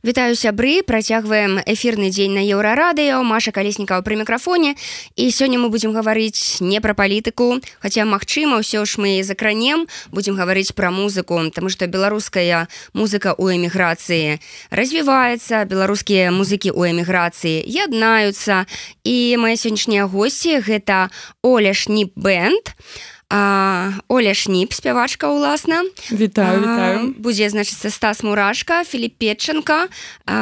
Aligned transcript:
Вітаю 0.00 0.32
сябры 0.32 0.80
працягваем 0.80 1.60
эфірны 1.68 2.08
дзень 2.08 2.32
на 2.32 2.40
еўрарадыё. 2.40 3.20
Маша 3.20 3.52
калеснікаў 3.52 4.00
пры 4.00 4.16
мікрафоне. 4.16 4.72
І 5.12 5.28
сёння 5.28 5.60
мы 5.60 5.68
будзем 5.68 5.92
гаварыць 5.92 6.64
не 6.64 6.80
пра 6.80 6.96
палітыку 6.96 7.60
хаця 7.84 8.08
магчыма 8.08 8.64
ўсё 8.64 8.88
ж 8.88 8.96
мы 8.96 9.20
закранем 9.20 9.84
будзем 10.08 10.40
гаварыць 10.40 10.72
пра 10.72 10.88
музыку 10.88 11.36
тому 11.52 11.68
что 11.68 11.84
беларуская 11.84 12.64
музыка 12.96 13.36
у 13.36 13.52
эміграцыі 13.52 14.40
развіваецца 14.72 15.68
беларускія 15.68 16.32
музыкі 16.32 16.72
у 16.72 16.80
эміграцыі 16.88 17.60
яднаюцца. 17.68 18.64
І 19.04 19.36
мои 19.36 19.60
сённяшнія 19.60 20.08
госці 20.08 20.64
гэта 20.64 21.12
Оля 21.44 21.76
шніп 21.76 22.16
бэнд 22.16 22.72
а 22.72 23.19
А, 23.30 23.92
Оля 24.10 24.34
шніп 24.34 24.74
спявачка 24.74 25.30
ўласна 25.30 25.86
вітаю, 26.10 26.60
вітаю. 26.66 27.14
будзе 27.14 27.46
значыцца 27.46 27.90
стас 27.94 28.26
мурашка 28.26 28.82
Філіп 28.82 29.14
петченко 29.22 29.86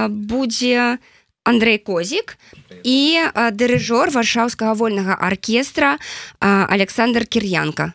будзе 0.08 0.96
Андрей 1.44 1.76
козік 1.78 2.40
і 2.84 3.28
дырыжор 3.52 4.08
варшаўскага 4.08 4.72
вольнага 4.72 5.20
аркестра 5.20 6.00
Александр 6.40 7.28
кір'янка. 7.28 7.92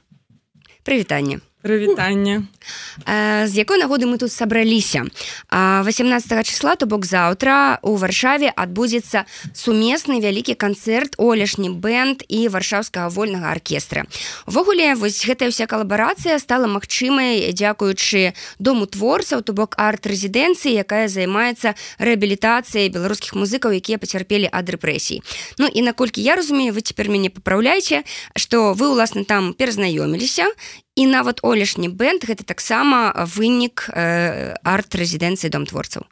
Прывітанне 0.86 1.42
прывітанне 1.64 2.44
з 3.48 3.54
якой 3.56 3.80
нагоды 3.80 4.06
мы 4.06 4.18
тут 4.18 4.32
сабраліся 4.32 5.08
18 5.50 6.46
числа 6.46 6.76
то 6.76 6.86
бок 6.86 7.06
заўтра 7.06 7.80
у 7.82 7.96
варшаве 7.96 8.52
адбудзецца 8.52 9.26
сумесны 9.56 10.20
вялікі 10.20 10.54
канцэрт 10.54 11.16
олешні 11.18 11.72
бэнд 11.72 12.28
і 12.28 12.48
варшаўскага 12.52 13.10
вольнага 13.10 13.50
аркестра 13.56 14.06
увогуле 14.46 14.94
вось 14.96 15.24
гэтая 15.26 15.50
вся 15.50 15.66
калабарацыя 15.66 16.38
стала 16.40 16.68
магчымай 16.68 17.56
дзякуючы 17.56 18.36
дому 18.60 18.86
творцаў 18.86 19.42
то 19.42 19.56
бок 19.56 19.80
арт-рэзідэнцыі 19.80 20.76
якая 20.84 21.08
займаецца 21.08 21.74
рэабілітацыяй 21.98 22.92
беларускіх 22.92 23.40
музыкаў 23.40 23.80
якія 23.80 23.98
пацярпелі 23.98 24.50
ад 24.52 24.70
рэпрэсій. 24.70 25.24
Ну 25.58 25.68
і 25.72 25.82
наколькі 25.82 26.22
я 26.22 26.36
разумею 26.36 26.74
вы 26.74 26.82
цяпер 26.82 27.10
мяне 27.10 27.32
папраўляйце 27.32 28.04
што 28.36 28.74
вы 28.74 28.92
ўласна 28.92 29.24
там 29.24 29.54
перазнаёміліся 29.54 30.52
і 30.96 31.04
нават 31.08 31.40
олешні 31.42 31.90
бэнд 31.90 32.26
гэта 32.30 32.44
таксама 32.44 33.14
вынік 33.36 33.90
э, 33.90 34.56
арт-рэзідэнцыі 34.64 35.50
дом 35.50 35.66
творцаў 35.66 36.06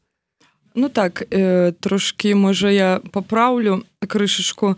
Ну 0.74 0.90
так 0.90 1.28
э, 1.30 1.74
трошки 1.80 2.36
можа 2.36 2.72
я 2.72 3.02
папраўлю 3.12 3.84
крышачку. 4.08 4.78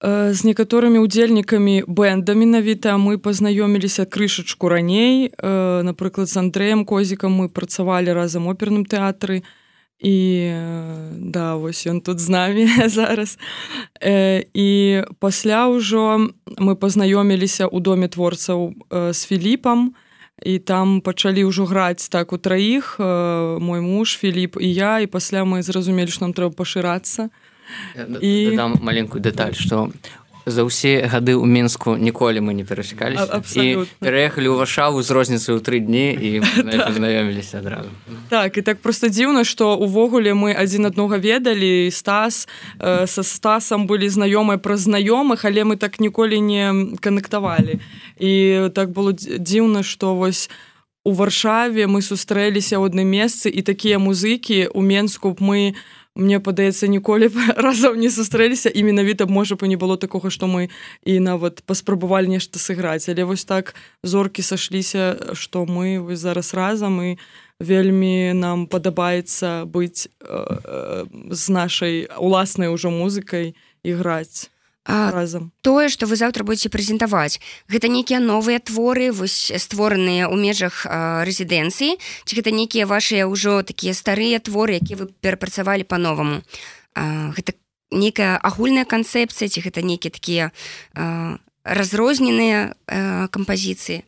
Э, 0.00 0.32
з 0.32 0.44
некаторымі 0.48 0.96
удзельнікамі 0.96 1.84
бэнда 1.86 2.32
менавіта 2.32 2.96
мы 2.96 3.18
пазнаёміліся 3.20 4.08
крышачку 4.08 4.68
раней. 4.68 5.28
Э, 5.28 5.82
напрыклад 5.82 6.28
з 6.28 6.36
Андреем 6.36 6.84
козікам 6.84 7.36
мы 7.36 7.48
працавалі 7.48 8.12
разам 8.12 8.48
оперным 8.48 8.88
тэатры 8.88 9.44
і 10.00 10.10
і 10.10 10.52
да 11.12 11.54
вось 11.56 11.86
ён 11.86 12.00
тут 12.00 12.20
з 12.20 12.28
намі 12.28 12.68
зараз. 12.88 13.38
Э, 14.00 14.44
і 14.54 15.02
пасля 15.18 15.68
ўжо 15.68 16.32
мы 16.56 16.74
пазнаёміліся 16.74 17.68
ў 17.68 17.80
доме 17.80 18.08
творцаў 18.08 18.72
э, 18.88 19.12
з 19.12 19.20
філіпам 19.28 19.92
і 20.40 20.58
там 20.58 21.04
пачалі 21.04 21.44
ўжо 21.44 21.68
граць 21.68 22.08
так 22.08 22.32
у 22.32 22.40
траіх 22.40 22.96
э, 22.96 23.58
мой 23.60 23.80
муж 23.80 24.16
філіп 24.16 24.56
і 24.56 24.72
я. 24.72 25.00
І 25.00 25.06
пасля 25.06 25.44
мы 25.44 25.60
зразумелі 25.62 26.08
што 26.08 26.24
нам 26.24 26.32
трэба 26.32 26.56
пашырацца 26.56 27.28
і 28.20 28.56
дам 28.56 28.80
маленькую 28.80 29.20
дэталь 29.20 29.54
што 29.54 29.92
за 30.50 30.66
ўсе 30.66 31.06
гады 31.06 31.38
ў 31.38 31.46
мінску 31.46 31.96
ніколі 31.96 32.42
мы 32.44 32.52
не 32.54 32.64
перасекаліся 32.66 33.40
пераехалі 34.02 34.48
ў 34.50 34.56
вашаву 34.58 35.02
з 35.02 35.10
розніцай 35.10 35.54
ў 35.56 35.60
тры 35.62 35.78
дні 35.80 36.14
і 36.14 36.28
знаёміліся 36.98 37.62
адразу. 37.62 37.90
Так 38.28 38.58
і 38.58 38.62
так 38.62 38.82
просто 38.82 39.08
дзіўна 39.08 39.44
што 39.44 39.78
увогуле 39.78 40.34
мы 40.34 40.54
адзін 40.54 40.90
аднога 40.90 41.16
ведалі 41.18 41.90
стас 41.90 42.48
э, 42.78 43.06
са 43.06 43.22
стасам 43.22 43.86
былі 43.86 44.10
знаёмыя 44.10 44.58
пра 44.58 44.74
знаёмых 44.74 45.46
але 45.46 45.64
мы 45.64 45.76
так 45.76 46.00
ніколі 46.00 46.40
не 46.40 46.96
канектавалі. 47.00 47.80
І 48.18 48.68
так 48.74 48.90
было 48.90 49.14
дзіўна 49.14 49.82
што 49.82 50.14
вось 50.14 50.50
у 51.04 51.12
варшаве 51.16 51.86
мы 51.86 52.02
сустрэліся 52.02 52.76
ў 52.76 52.92
адным 52.92 53.08
месцы 53.08 53.48
і 53.48 53.62
такія 53.64 53.96
музыкі 53.96 54.68
у 54.74 54.84
менску 54.84 55.32
мы 55.40 55.72
у 55.72 55.99
мне 56.20 56.40
падаецца 56.40 56.86
ніколі 56.86 57.32
разам 57.66 57.96
не 57.96 58.12
сустрэліся 58.12 58.68
і 58.68 58.84
менавіта 58.84 59.26
можа 59.26 59.56
бы 59.56 59.66
не 59.72 59.80
было 59.80 59.96
такога 59.96 60.30
што 60.30 60.46
мы 60.46 60.68
і 61.02 61.18
нават 61.18 61.64
паспрабавалі 61.64 62.36
нешта 62.36 62.60
сыграць 62.60 63.08
але 63.08 63.24
вось 63.24 63.48
так 63.48 63.74
зоркі 64.04 64.44
сашліся 64.44 65.32
што 65.32 65.64
мы 65.64 65.98
вось 65.98 66.20
зараз 66.20 66.52
разам 66.54 67.00
і 67.00 67.16
вельмі 67.60 68.32
нам 68.36 68.68
падабаецца 68.68 69.64
быць 69.64 70.08
э, 70.08 70.28
э, 70.28 71.04
з 71.30 71.44
нашай 71.48 72.08
уласнай 72.16 72.68
ужо 72.68 72.92
музыкай 72.92 73.56
іграць 73.82 74.52
разам 74.86 75.52
тое 75.60 75.88
что 75.88 76.06
вы 76.06 76.16
завтра 76.16 76.44
будете 76.44 76.68
прэзентаваць 76.68 77.40
гэта 77.68 77.88
нейкія 77.88 78.20
новыя 78.20 78.58
творы 78.58 79.12
вось 79.12 79.52
створаныя 79.52 80.26
ў 80.26 80.36
межах 80.40 80.86
рэзідэнцыі 80.88 82.00
ці 82.00 82.32
гэта 82.32 82.50
нейкія 82.50 82.88
вашыя 82.88 83.28
ўжо 83.28 83.62
такія 83.62 83.92
старыя 83.92 84.40
творы 84.40 84.80
які 84.80 84.94
вы 84.96 85.04
перапрацавалі 85.20 85.84
по-новаму 85.84 86.40
гэта 86.96 87.52
некая 87.92 88.40
агульная 88.40 88.88
канцэпцыя 88.88 89.52
ці 89.52 89.60
гэта 89.60 89.84
нейкія 89.84 90.10
такія 90.10 90.44
разрозненыя 91.64 92.72
кампазіцыі 93.28 94.00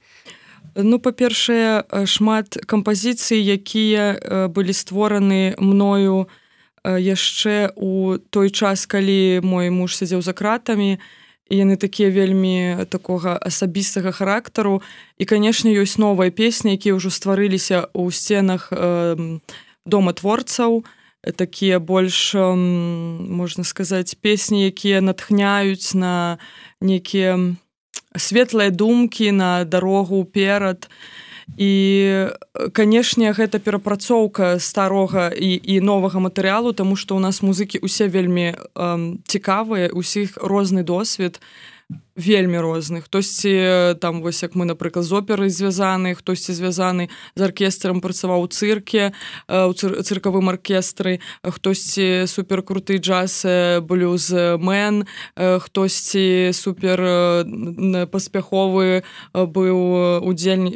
ну 0.72 0.96
па-першае 0.96 1.84
шмат 2.08 2.56
кампазіцый 2.64 3.44
якія 3.44 4.48
былі 4.48 4.72
створаны 4.72 5.52
мною 5.60 6.24
у 6.24 6.41
яшчэ 6.84 7.70
у 7.76 8.18
той 8.18 8.50
час 8.50 8.86
калі 8.86 9.40
мой 9.42 9.70
муж 9.70 9.96
сядзеў 9.96 10.22
за 10.22 10.34
кратамі 10.34 10.98
і 11.50 11.54
яны 11.54 11.76
такія 11.76 12.10
вельмі 12.10 12.86
такога 12.90 13.38
асабістага 13.38 14.10
характару. 14.10 14.82
І 15.18 15.24
канешне 15.24 15.70
ёсць 15.78 15.98
новыя 15.98 16.34
песні 16.34 16.74
якія 16.74 16.98
ўжо 16.98 17.10
стварыліся 17.10 17.86
ў 17.94 18.10
сценах 18.10 18.72
э, 18.72 19.38
дома 19.86 20.12
творцаў 20.12 20.82
такія 21.22 21.78
больш 21.78 22.34
э, 22.34 22.42
можна 22.42 23.62
сказаць 23.62 24.18
песні 24.18 24.66
якія 24.66 24.98
натхняюць 25.00 25.94
на 25.94 26.42
нейкія 26.80 27.54
светлыя 28.18 28.74
думкі 28.74 29.30
на 29.30 29.62
дарогу 29.64 30.24
перад 30.24 30.90
і 30.90 31.21
і 31.56 31.72
канешне 32.72 33.32
гэта 33.32 33.58
перапрацоўка 33.58 34.58
старога 34.58 35.28
і, 35.34 35.56
і 35.58 35.80
новага 35.80 36.22
матэрыялу 36.22 36.72
тому 36.72 36.96
што 36.96 37.16
ў 37.16 37.20
нас 37.20 37.42
музыкі 37.42 37.82
усе 37.82 38.08
вельмі 38.08 38.54
э, 38.54 38.56
цікавыя 39.26 39.90
усіх 39.92 40.38
розны 40.40 40.82
досвед 40.82 41.40
вельмі 42.16 42.60
розны 42.60 43.00
хтосьці 43.00 43.96
там 44.00 44.22
вось 44.22 44.42
як 44.42 44.54
мы 44.54 44.64
напрыклад 44.64 45.04
з 45.04 45.12
операй 45.12 45.48
звязаны 45.48 46.14
хтосьці 46.14 46.52
звязаны 46.52 47.08
з 47.34 47.40
аркестрам 47.40 48.00
працаваў 48.00 48.44
у 48.44 48.48
цырке 48.52 49.12
у 49.48 49.72
цыр 49.72 50.04
цыркавым 50.04 50.52
аркестры 50.52 51.20
хтосьці 51.42 52.28
суперкруты 52.28 53.00
джаз 53.00 53.46
блюз 53.88 54.28
мэн 54.32 55.08
хтосьці 55.36 56.52
супер 56.52 57.00
паспяховы 58.12 59.02
быў 59.32 59.78
удзель 60.20 60.68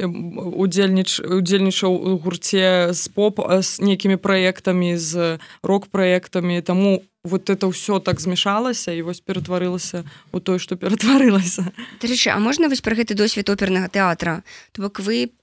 удзельніч 0.56 1.20
удзельнічаў 1.20 1.92
у 1.92 2.16
гурце 2.16 2.96
з 2.96 3.08
поп 3.12 3.44
з 3.60 3.80
нейкімі 3.80 4.16
праектамі 4.16 4.96
з 4.96 5.38
рок-праектамі. 5.62 6.62
Таму 6.62 7.02
у 7.15 7.15
вот 7.26 7.50
это 7.50 7.66
ўсё 7.66 8.00
так 8.00 8.20
змяшалася 8.20 8.94
і 8.94 9.02
вось 9.02 9.20
ператварылася 9.20 10.04
у 10.32 10.40
тое 10.40 10.58
што 10.58 10.76
ператварылася 10.76 11.72
Дарэчы 12.00 12.30
А 12.30 12.38
можна 12.38 12.68
вось 12.68 12.80
пра 12.80 12.94
гэты 12.94 13.14
досвед 13.14 13.50
опернага 13.50 13.88
тэатра 13.88 14.42
то 14.72 14.82
бок 14.82 15.00
вы 15.00 15.34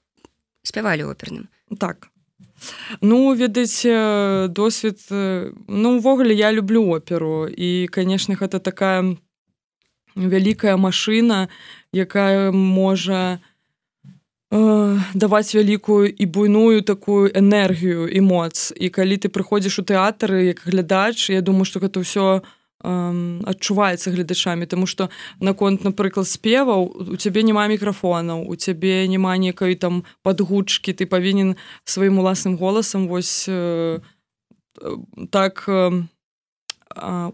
спявалі 0.64 1.04
оперным 1.12 1.48
так 1.78 2.08
ну 3.00 3.34
ведаеце 3.34 4.48
досвед 4.48 4.98
ну 5.10 5.96
увогуле 5.98 6.34
я 6.34 6.52
люблю 6.52 6.88
оперу. 6.88 7.46
І 7.48 7.88
канешне 7.92 8.34
гэта 8.34 8.58
такая 8.58 9.16
вялікая 10.16 10.76
машына 10.76 11.48
якая 11.92 12.52
можа 12.52 13.38
не 13.38 13.38
Э, 13.38 13.53
даваць 14.54 15.54
вялікую 15.54 16.06
і 16.06 16.24
буйную 16.26 16.82
такую 16.82 17.30
энергію 17.34 18.06
і 18.06 18.20
моц 18.20 18.70
і 18.76 18.88
калі 18.88 19.18
ты 19.18 19.26
прыходзіш 19.26 19.82
у 19.82 19.84
тэатры 19.84 20.54
як 20.54 20.62
глядач 20.62 21.30
я 21.30 21.40
думаю 21.40 21.64
что 21.64 21.80
гэта 21.80 21.98
ўсё 21.98 22.44
адчуваецца 22.84 24.10
гледачамі. 24.10 24.66
Тому 24.66 24.86
что 24.86 25.08
наконт 25.40 25.84
напрыклад 25.84 26.28
спеваў 26.28 26.92
у 26.92 27.16
цябе 27.16 27.42
няма 27.42 27.66
мікрафонаў 27.68 28.44
у 28.44 28.54
цябе 28.56 29.08
няма 29.08 29.36
некай 29.40 29.74
там 29.74 30.04
падгучкі. 30.22 30.92
Ты 30.92 31.06
павінен 31.06 31.56
сваім 31.84 32.20
уласным 32.20 32.56
голасам 32.56 33.08
вось 33.08 33.48
э, 33.48 34.00
так 35.30 35.64
э, 35.66 36.04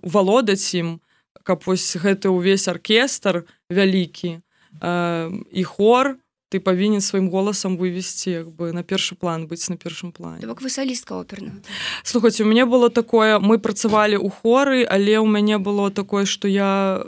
валодаць 0.02 0.74
ім 0.74 1.00
каб 1.42 1.66
вось 1.66 1.98
гэты 1.98 2.30
ўвесь 2.30 2.70
аркестр 2.70 3.42
вялікі 3.66 4.38
э, 4.38 5.30
і 5.50 5.62
хор 5.64 6.19
ты 6.50 6.58
павінен 6.58 7.00
сваім 7.00 7.30
голасам 7.30 7.78
вывесці 7.78 8.30
як 8.30 8.50
бы 8.50 8.74
на 8.74 8.82
першы 8.82 9.14
план 9.14 9.46
быць 9.46 9.70
на 9.70 9.78
першым 9.78 10.10
плане. 10.10 10.42
Бок 10.50 10.60
высалістка 10.66 11.14
оперна 11.14 11.62
слухаць 12.02 12.42
у 12.42 12.44
мяне 12.44 12.66
было 12.66 12.90
такое 12.90 13.38
мы 13.38 13.62
працавалі 13.62 14.18
ў 14.18 14.28
хоры 14.42 14.82
але 14.82 15.14
ў 15.22 15.26
мяне 15.30 15.62
было 15.62 15.94
такое 15.94 16.26
что 16.26 16.50
я 16.50 17.06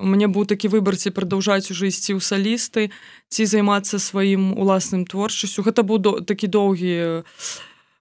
мне 0.00 0.26
быў 0.26 0.48
такі 0.48 0.72
выбар 0.72 0.96
ці 0.96 1.12
прадаўжаць 1.12 1.68
уже 1.68 1.92
ісці 1.92 2.16
ў 2.16 2.24
салісты 2.24 2.88
ці 3.28 3.44
займацца 3.44 4.00
сваім 4.00 4.56
уласным 4.56 5.04
творчасцю 5.04 5.60
гэта 5.60 5.84
быў 5.84 5.98
до, 6.00 6.10
такі 6.24 6.48
доўгі 6.48 7.28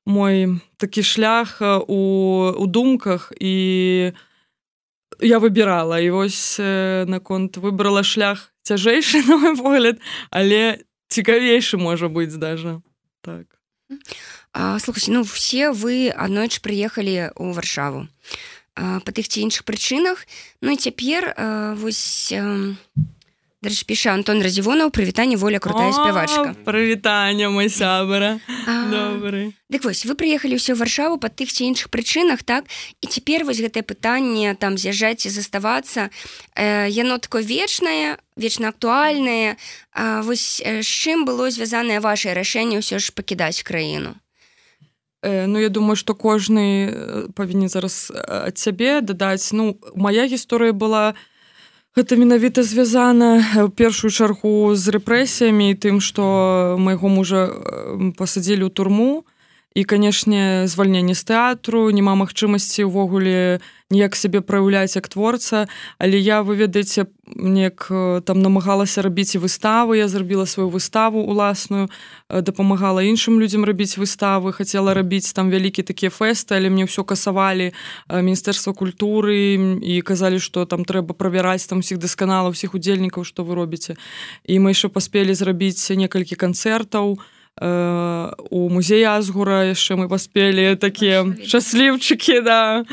мой 0.07 0.63
такі 0.79 1.03
шлях 1.03 1.59
у, 1.59 1.99
у 2.55 2.65
думках 2.65 3.35
і 3.35 4.15
я 5.19 5.37
выбірала 5.43 5.99
і 5.99 6.09
вось 6.15 6.55
наконт 7.11 7.59
выбрала 7.59 8.07
шлях 8.07 8.55
цяжэйшы 8.69 9.25
на 9.29 9.37
мой 9.41 9.55
погляд 9.57 9.97
але 10.29 10.85
цікавейшы 11.09 11.81
можа 11.81 12.07
быць 12.07 12.37
даже. 12.37 12.81
Так. 13.21 13.57
Слухайте 14.53 15.11
ну 15.11 15.23
все 15.25 15.73
вы 15.73 16.13
аднойчы 16.13 16.61
прыехалі 16.61 17.33
ў 17.33 17.53
варшаву. 17.57 18.05
Па 18.77 19.09
тых 19.09 19.25
ці 19.27 19.41
іншых 19.41 19.65
прычынах 19.65 20.29
ну 20.61 20.71
і 20.71 20.77
цяпер 20.77 21.33
вось 21.81 22.29
Дарэч, 23.59 23.83
піша 23.83 24.15
Антон 24.15 24.39
Разівонаў 24.39 24.87
прывітанне 24.87 25.35
воля 25.35 25.59
крутая 25.59 25.91
спявачка 25.91 26.55
прывітанне 26.63 27.51
мой 27.51 27.67
сябра. 27.67 28.39
Добры 28.87 29.51
Дык 29.67 29.83
вось 29.83 30.07
вы 30.07 30.15
прыехалі 30.15 30.55
ўсё 30.55 30.79
варшаву 30.79 31.19
па 31.19 31.27
тых 31.27 31.51
ці 31.51 31.67
іншых 31.67 31.91
прычынах 31.91 32.47
так? 32.47 32.71
І 33.03 33.11
цяпер 33.11 33.43
вось 33.43 33.59
гэтае 33.59 33.83
пытанне 33.83 34.55
там 34.55 34.79
з'язджаць 34.79 35.27
і 35.27 35.35
заставацца 35.35 36.07
э, 36.55 36.87
яно 36.87 37.19
такое 37.19 37.43
вечнае 37.43 38.23
вечна 38.39 38.71
актуальнае 38.71 39.59
вось 40.23 40.63
з 40.63 40.87
чым 40.87 41.27
было 41.27 41.51
звязанае 41.51 41.99
ваше 41.99 42.31
рашэнне 42.31 42.79
ўсё 42.79 42.95
ж 42.95 43.11
пакідаць 43.11 43.59
краіну 43.67 44.15
э, 45.19 45.51
Ну 45.51 45.59
я 45.59 45.67
думаю 45.67 45.99
што 45.99 46.15
кожны 46.15 46.95
павінен 47.35 47.67
зараз 47.67 48.07
ад 48.15 48.55
сябе 48.55 49.03
дадаць 49.03 49.51
ну 49.51 49.75
моя 49.99 50.31
гісторыя 50.31 50.71
была 50.71 51.11
не 51.11 51.28
Гэта 51.97 52.13
менавіта 52.21 52.61
звязана 52.61 53.41
ў 53.65 53.69
першую 53.73 54.13
чаргу 54.13 54.77
з 54.77 54.93
рэпрэсіямі 54.93 55.73
тым, 55.73 55.97
што 55.97 56.77
майго 56.77 57.09
мужа 57.09 57.49
пасадзілі 58.13 58.69
ў 58.69 58.71
турму. 58.71 59.25
І 59.77 59.85
канешне 59.85 60.65
звальненне 60.65 61.13
з 61.13 61.23
тэатру 61.29 61.89
няма 61.93 62.13
магчымасці 62.17 62.89
ўвогуле 62.89 63.61
ніяк 63.89 64.15
сябе 64.15 64.41
праяўляць 64.41 64.95
як 64.95 65.07
творца 65.09 65.67
але 65.97 66.17
я 66.17 66.41
вы 66.43 66.55
ведаеце 66.55 67.09
неяк 67.35 67.89
там 68.25 68.41
намагалася 68.41 69.01
рабіць 69.01 69.33
і 69.35 69.41
выставу 69.41 69.97
я 69.97 70.07
зрабіла 70.07 70.45
сваю 70.45 70.69
выставу 70.69 71.25
уласную 71.25 71.89
дапамагала 72.29 73.01
іншым 73.01 73.41
людзям 73.41 73.65
рабіць 73.65 73.97
выставы 73.97 74.53
хацела 74.53 74.93
рабіць 74.93 75.33
там 75.33 75.49
вялікі 75.49 75.81
такія 75.81 76.13
фэсты 76.13 76.61
але 76.61 76.69
мне 76.69 76.85
ўсё 76.85 77.01
касавалі 77.01 77.73
міністэрства 78.09 78.77
культуры 78.77 79.57
і 79.81 80.01
казалі 80.05 80.37
што 80.37 80.69
там 80.69 80.85
трэба 80.85 81.17
правяраць 81.17 81.65
там 81.65 81.81
усіх 81.81 81.97
дасканала 81.97 82.53
ўсіх 82.53 82.77
удзельнікаў 82.77 83.25
што 83.25 83.41
вы 83.43 83.57
робіце. 83.57 83.97
І 84.45 84.61
мы 84.61 84.77
яшчэ 84.77 84.93
паспелі 84.93 85.33
зрабіць 85.33 85.81
некалькі 85.89 86.37
канцэртаў. 86.37 87.17
і 87.17 87.38
Э, 87.59 88.31
у 88.49 88.69
музеі 88.71 89.03
азгура 89.03 89.67
яшчэ 89.67 89.99
мы 89.99 90.07
паспелі 90.07 90.79
такія 90.79 91.27
шчасліўчыкі 91.43 92.39
да. 92.39 92.87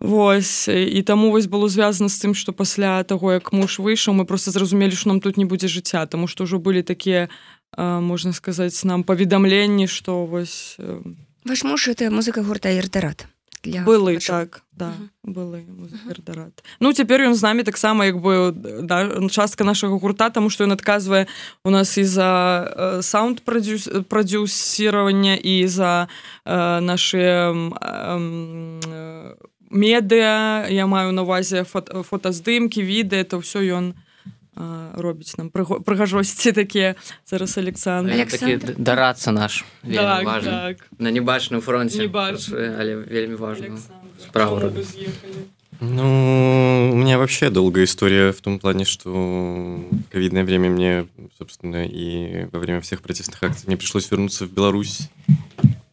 Вось. 0.00 0.64
І 0.72 1.02
таму 1.04 1.28
вось 1.28 1.44
было 1.44 1.68
звязана 1.68 2.08
з 2.08 2.16
тым 2.16 2.32
што 2.32 2.56
пасля 2.56 3.04
таго 3.04 3.36
як 3.36 3.52
муж 3.52 3.76
выйшаў 3.76 4.16
мы 4.16 4.24
просто 4.24 4.48
зразумелі 4.48 4.96
што 4.96 5.12
нам 5.12 5.20
тут 5.20 5.36
не 5.36 5.44
будзе 5.44 5.68
жыцця 5.68 6.08
тому 6.08 6.24
што 6.24 6.48
ўжо 6.48 6.56
былі 6.56 6.80
такія 6.80 7.28
можна 7.76 8.32
сказаць 8.32 8.80
нам 8.88 9.04
паведамленні 9.04 9.84
што 9.84 10.24
вось 10.24 10.80
ваш 11.44 11.60
муж 11.64 11.88
это 11.92 12.08
музыка 12.08 12.40
гурта 12.40 12.72
ірдарат 12.72 13.28
для 13.62 13.82
былы 13.82 14.18
так 14.18 14.62
да 14.74 14.92
былы 15.22 15.64
рад 16.26 16.62
ну 16.80 16.92
цяпер 16.92 17.22
ён 17.30 17.34
з 17.34 17.42
намі 17.42 17.62
таксама 17.62 18.06
як 18.06 18.18
бы 18.18 18.52
да, 18.82 19.28
частка 19.30 19.64
нашага 19.64 19.98
гурта 19.98 20.30
тому 20.30 20.50
что 20.50 20.64
ён 20.64 20.72
адказвае 20.72 21.26
у 21.64 21.70
нас 21.70 21.98
і 21.98 22.04
за 22.04 22.30
э, 22.66 23.02
саунд 23.02 23.40
прадюс 23.40 23.88
прадюсировання 24.08 25.34
і 25.34 25.66
за 25.66 26.08
э, 26.44 26.80
наши 26.80 27.18
э, 27.18 27.70
э, 27.80 29.34
медыа 29.70 30.66
я 30.68 30.86
маю 30.86 31.12
на 31.12 31.22
увазе 31.22 31.64
фото, 31.64 32.02
фотаздымкі 32.02 32.82
віды 32.82 33.16
это 33.16 33.38
ўсё 33.38 33.62
ён 33.62 33.94
у 33.94 34.11
робіць 34.97 35.37
нам 35.37 35.49
прыгажосці 35.49 36.51
такія 36.51 36.95
зараз 37.25 37.57
александр 37.57 38.25
дарацца 38.77 39.31
наш 39.31 39.65
так, 39.85 40.43
так. 40.43 40.77
на 40.97 41.11
небачным 41.11 41.61
фронте 41.61 42.09
але 42.09 42.95
вельмі 42.95 43.35
важно 43.35 43.77
справа 44.19 44.71
ну 45.79 46.89
у 46.91 46.95
меня 46.95 47.19
вообще 47.19 47.51
долгая 47.51 47.85
история 47.85 48.31
в 48.31 48.41
том 48.41 48.57
плане 48.57 48.85
что 48.85 49.79
ковидное 50.09 50.43
время 50.43 50.69
мне 50.69 51.05
собственно 51.37 51.85
и 51.85 52.47
во 52.51 52.59
время 52.59 52.81
всех 52.81 53.01
протестных 53.01 53.43
акций 53.43 53.67
мне 53.67 53.77
пришлось 53.77 54.09
вернуться 54.09 54.45
в 54.45 54.51
Беларусь 54.51 55.09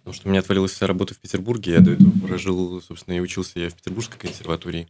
потому 0.00 0.14
что 0.14 0.28
у 0.28 0.31
меня 0.31 0.40
отвалилась 0.40 0.72
вся 0.72 0.86
работа 0.86 1.12
в 1.12 1.19
Петербурге 1.19 1.72
я 1.72 1.81
до 1.81 1.92
этого 1.92 2.12
прожил 2.26 2.81
собственно 2.81 3.16
и 3.16 3.20
учился 3.20 3.60
я 3.60 3.69
в 3.69 3.75
Петербургской 3.75 4.19
консерватории 4.19 4.88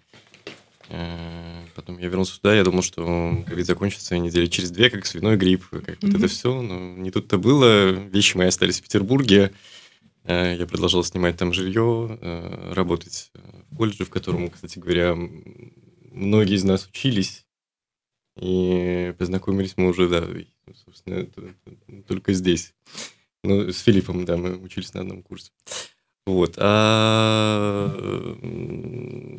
Э, 0.91 1.57
потом 1.80 1.98
я 1.98 2.08
вернулся 2.08 2.36
сюда, 2.36 2.54
я 2.56 2.64
думал, 2.64 2.81
что 2.81 3.44
ковид 3.48 3.66
закончится 3.66 4.18
недели 4.18 4.48
через 4.48 4.70
две, 4.70 4.90
как 4.90 5.06
свиной 5.06 5.38
грипп, 5.38 5.70
как 5.70 5.88
mm-hmm. 5.88 5.98
вот 6.02 6.16
это 6.16 6.28
все. 6.28 6.62
Но 6.62 6.98
не 6.98 7.10
тут-то 7.10 7.38
было. 7.38 7.92
Вещи 7.92 8.36
мои 8.36 8.48
остались 8.48 8.80
в 8.80 8.84
Петербурге. 8.84 9.54
Э, 10.26 10.56
я 10.58 10.68
продолжал 10.68 11.04
снимать 11.06 11.38
там 11.38 11.54
жилье, 11.54 12.18
э, 12.22 12.74
работать 12.74 13.31
в 13.72 13.78
колледже, 13.78 14.04
в 14.04 14.10
котором, 14.10 14.50
кстати 14.50 14.78
говоря, 14.78 15.16
многие 15.16 16.56
из 16.56 16.66
нас 16.66 16.86
учились. 16.86 17.46
И 18.38 19.14
познакомились 19.18 19.76
мы 19.78 19.88
уже, 19.88 20.10
да, 20.10 20.28
собственно, 20.86 21.28
только 22.08 22.34
здесь. 22.34 22.74
Ну, 23.44 23.72
с 23.72 23.80
Филиппом, 23.80 24.26
да, 24.26 24.36
мы 24.36 24.58
учились 24.58 24.94
на 24.94 25.02
одном 25.02 25.24
курсе. 25.24 25.52
Вот. 26.30 26.56
А, 26.58 27.92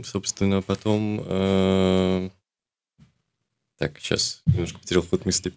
собственно, 0.04 0.60
потом... 0.60 1.22
А, 1.24 2.30
так, 3.78 3.98
сейчас 4.00 4.42
немножко 4.46 4.80
потерял 4.80 5.02
ход 5.02 5.24
мысли. 5.24 5.52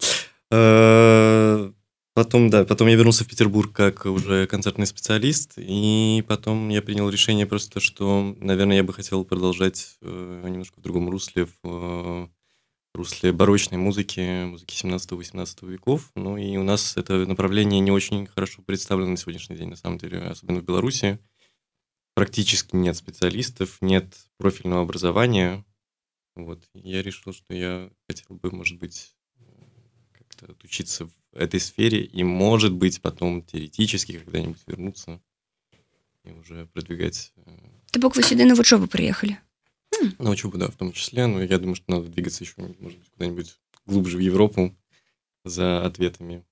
А, 0.51 1.71
потом, 2.13 2.51
да, 2.51 2.65
потом 2.65 2.87
я 2.87 2.95
вернулся 2.95 3.23
в 3.23 3.27
Петербург 3.27 3.71
как 3.73 4.05
уже 4.05 4.45
концертный 4.45 4.85
специалист, 4.85 5.53
и 5.57 6.23
потом 6.27 6.69
я 6.69 6.83
принял 6.83 7.09
решение 7.09 7.47
просто, 7.47 7.79
что, 7.79 8.35
наверное, 8.39 8.77
я 8.77 8.83
бы 8.83 8.93
хотел 8.93 9.25
продолжать 9.25 9.97
э, 10.01 10.43
немножко 10.47 10.79
в 10.79 10.83
другом 10.83 11.09
русле, 11.09 11.47
в 11.63 12.29
русле 12.93 13.31
барочной 13.31 13.77
музыки, 13.77 14.45
музыки 14.45 14.73
17-18 14.75 15.69
веков. 15.69 16.11
Ну 16.15 16.37
и 16.37 16.57
у 16.57 16.63
нас 16.63 16.95
это 16.97 17.25
направление 17.25 17.79
не 17.79 17.91
очень 17.91 18.27
хорошо 18.27 18.61
представлено 18.61 19.11
на 19.11 19.17
сегодняшний 19.17 19.55
день, 19.55 19.69
на 19.69 19.75
самом 19.75 19.97
деле, 19.97 20.19
особенно 20.19 20.59
в 20.59 20.65
Беларуси. 20.65 21.19
Практически 22.13 22.75
нет 22.75 22.95
специалистов, 22.95 23.77
нет 23.81 24.15
профильного 24.37 24.83
образования. 24.83 25.65
Вот. 26.35 26.63
Я 26.73 27.01
решил, 27.01 27.33
что 27.33 27.53
я 27.53 27.89
хотел 28.07 28.35
бы, 28.37 28.51
может 28.51 28.77
быть, 28.77 29.15
как-то 30.11 30.51
отучиться 30.51 31.07
в 31.07 31.11
этой 31.33 31.59
сфере 31.59 32.03
и, 32.03 32.23
может 32.23 32.73
быть, 32.73 33.01
потом 33.01 33.43
теоретически 33.43 34.19
когда-нибудь 34.19 34.61
вернуться 34.67 35.21
и 36.23 36.31
уже 36.31 36.67
продвигать. 36.67 37.33
Э, 37.37 37.57
Ты 37.91 37.99
бок 37.99 38.15
вы 38.15 38.23
сюда 38.23 38.45
на 38.45 38.53
учебу 38.53 38.87
приехали? 38.87 39.39
На 40.19 40.29
учебу, 40.29 40.57
да, 40.57 40.67
в 40.67 40.75
том 40.75 40.91
числе. 40.91 41.27
Но 41.27 41.41
я 41.41 41.57
думаю, 41.57 41.75
что 41.75 41.91
надо 41.91 42.09
двигаться 42.09 42.43
еще, 42.43 42.53
может 42.57 42.77
быть, 42.79 43.09
куда-нибудь 43.11 43.55
глубже 43.85 44.17
в 44.17 44.21
Европу 44.21 44.75
за 45.43 45.85
ответами 45.85 46.43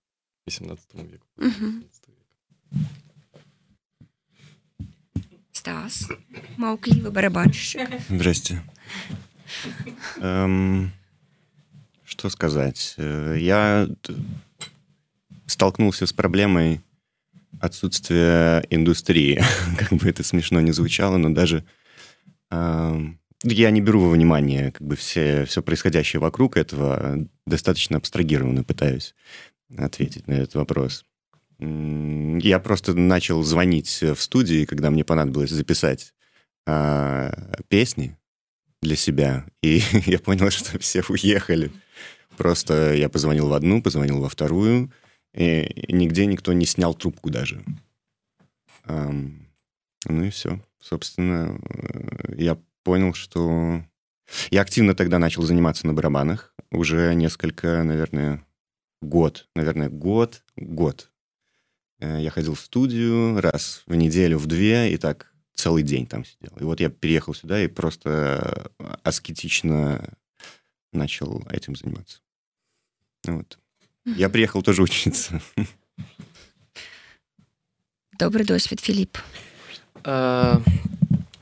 18 0.46 0.86
веку. 0.94 1.28
Угу. 1.38 1.84
Стас, 5.52 6.08
маукливый 6.58 7.12
барабанщик. 7.12 7.88
Здрасте. 8.10 8.64
Эм, 10.18 10.92
что 12.04 12.30
сказать? 12.30 12.96
Э, 12.98 13.36
я 13.38 13.88
столкнулся 15.46 16.06
с 16.06 16.14
проблемой 16.14 16.82
отсутствия 17.60 18.66
индустрии. 18.70 19.42
как 19.78 19.94
бы 19.94 20.10
это 20.10 20.24
смешно 20.24 20.62
не 20.62 20.72
звучало, 20.72 21.18
но 21.18 21.30
даже 21.30 21.64
эм, 22.50 23.21
я 23.44 23.72
не 23.72 23.82
беру 23.82 24.02
во 24.02 24.10
внимание 24.10 24.72
как 24.72 24.86
бы 24.86 24.96
все, 24.96 25.46
все 25.46 25.62
происходящее 25.62 26.20
вокруг 26.20 26.58
этого, 26.58 27.28
достаточно 27.46 27.98
абстрагированно 27.98 28.64
пытаюсь 28.64 29.16
ответить 29.78 30.28
на 30.28 30.34
этот 30.34 30.56
вопрос. 30.56 31.06
Я 31.60 32.60
просто 32.60 32.94
начал 32.94 33.44
звонить 33.44 34.02
в 34.02 34.20
студии, 34.20 34.66
когда 34.66 34.90
мне 34.90 35.04
понадобилось 35.04 35.52
записать 35.52 36.14
э, 36.66 37.32
песни, 37.68 38.18
для 38.82 38.96
себя. 38.96 39.46
И 39.62 39.82
я 40.06 40.20
понял, 40.20 40.50
что 40.52 40.78
все 40.80 41.04
уехали. 41.08 41.72
Просто 42.38 42.94
я 42.94 43.10
позвонил 43.10 43.48
в 43.48 43.54
одну, 43.54 43.82
позвонил 43.82 44.20
во 44.20 44.30
вторую, 44.30 44.92
и 45.34 45.86
нигде 45.88 46.26
никто 46.26 46.54
не 46.54 46.66
снял 46.66 46.94
трубку 46.94 47.30
даже. 47.30 47.64
Ну 48.88 50.24
и 50.24 50.30
все. 50.30 50.60
Собственно, 50.80 51.60
э, 51.70 52.34
я 52.38 52.58
понял, 52.83 53.15
что... 53.15 53.83
Я 54.51 54.63
активно 54.63 54.95
тогда 54.95 55.19
начал 55.19 55.43
заниматься 55.43 55.87
на 55.87 55.93
барабанах. 55.93 56.55
Уже 56.73 57.15
несколько, 57.15 57.85
наверное, 57.85 58.45
год. 59.01 59.49
Наверное, 59.55 59.89
год, 59.89 60.43
год. 60.57 61.11
Э, 62.01 62.21
я 62.21 62.31
ходил 62.31 62.55
в 62.55 62.61
студию 62.61 63.41
раз 63.41 63.83
в 63.87 63.95
неделю, 63.95 64.39
в 64.39 64.47
две, 64.47 64.93
и 64.93 64.97
так 64.97 65.33
целый 65.55 65.83
день 65.83 66.07
там 66.07 66.25
сидел. 66.25 66.57
И 66.59 66.65
вот 66.65 66.81
я 66.81 66.91
переехал 66.91 67.35
сюда 67.35 67.63
и 67.63 67.69
просто 67.69 68.71
аскетично 69.03 70.17
начал 70.93 71.45
этим 71.51 71.77
заниматься. 71.77 72.21
Вот. 73.27 73.59
Я 74.05 74.29
приехал 74.29 74.63
тоже 74.63 74.83
учиться. 74.83 75.41
Добрый 78.19 78.45
досвід 78.45 78.81
Філіп. 78.81 79.17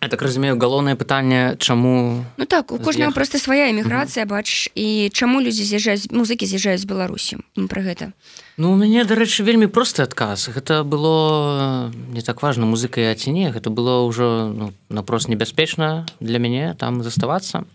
Э, 0.01 0.05
я 0.05 0.09
так 0.09 0.21
разумею 0.21 0.57
галоўнае 0.57 0.95
пытанне 0.95 1.55
чаму 1.59 2.25
Ну 2.37 2.45
так 2.45 2.71
у 2.71 2.79
кожнага 2.79 3.11
просто 3.11 3.39
свая 3.39 3.71
эміграцыя 3.71 4.25
бач 4.25 4.69
і 4.75 5.09
чаму 5.13 5.41
людзі 5.41 5.63
з'язджаюць 5.63 6.11
музыкі 6.11 6.45
з'язджаюць 6.45 6.81
з 6.81 6.87
беларусі? 6.87 7.37
Пра 7.69 7.81
гэта. 7.81 8.11
Ну 8.57 8.71
у 8.71 8.75
мяне 8.75 9.03
дарэчы 9.03 9.43
вельмі 9.43 9.67
просты 9.67 10.03
адказ. 10.03 10.49
Гэта 10.49 10.83
было 10.83 11.91
не 12.13 12.21
так 12.21 12.41
важна 12.41 12.65
музыкай 12.65 13.11
а 13.11 13.15
ці 13.15 13.31
не 13.31 13.51
гэта 13.51 13.69
было 13.69 14.07
ўжо 14.07 14.51
ну, 14.55 14.73
напрост 14.89 15.27
небяспечна 15.27 16.05
для 16.19 16.39
мяне 16.39 16.75
там 16.79 17.03
заставацца. 17.03 17.65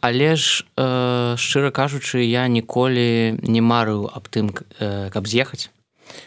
Але 0.00 0.36
ж 0.36 0.64
э, 0.76 1.34
шчыра 1.36 1.70
кажучы 1.70 2.24
я 2.24 2.48
ніколі 2.48 3.36
не 3.42 3.60
марыў 3.60 4.08
аб 4.08 4.28
тым 4.28 4.54
э, 4.78 5.10
каб 5.10 5.26
з'ехаць 5.26 5.68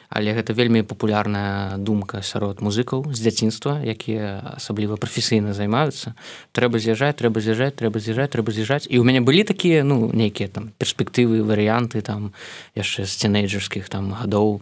але 0.09 0.33
гэта 0.33 0.53
вельмі 0.53 0.83
папулярная 0.85 1.77
думка 1.77 2.21
сярод 2.21 2.61
музыкаў 2.61 3.09
з 3.13 3.19
дзяцінства 3.19 3.81
якія 3.81 4.57
асабліва 4.61 4.97
прафесійна 4.97 5.53
займаюцца. 5.57 6.13
Трэба 6.53 6.77
з'язджаць 6.77 7.17
трэба 7.17 7.41
з'язджаць 7.41 7.75
трэба 7.75 7.97
з'язджаць 7.99 8.31
трэба 8.33 8.49
з'язджаць. 8.53 8.87
І 8.89 9.01
ў 9.01 9.03
мяне 9.03 9.21
былі 9.25 9.43
такія 9.43 9.83
ну 9.83 10.11
нейкія 10.13 10.49
там 10.49 10.71
перспектывы 10.77 11.41
варыянты 11.41 12.05
там 12.05 12.33
яшчэ 12.77 13.09
з 13.09 13.13
цінейджерскіх 13.25 13.89
там 13.89 14.13
гадоў 14.13 14.61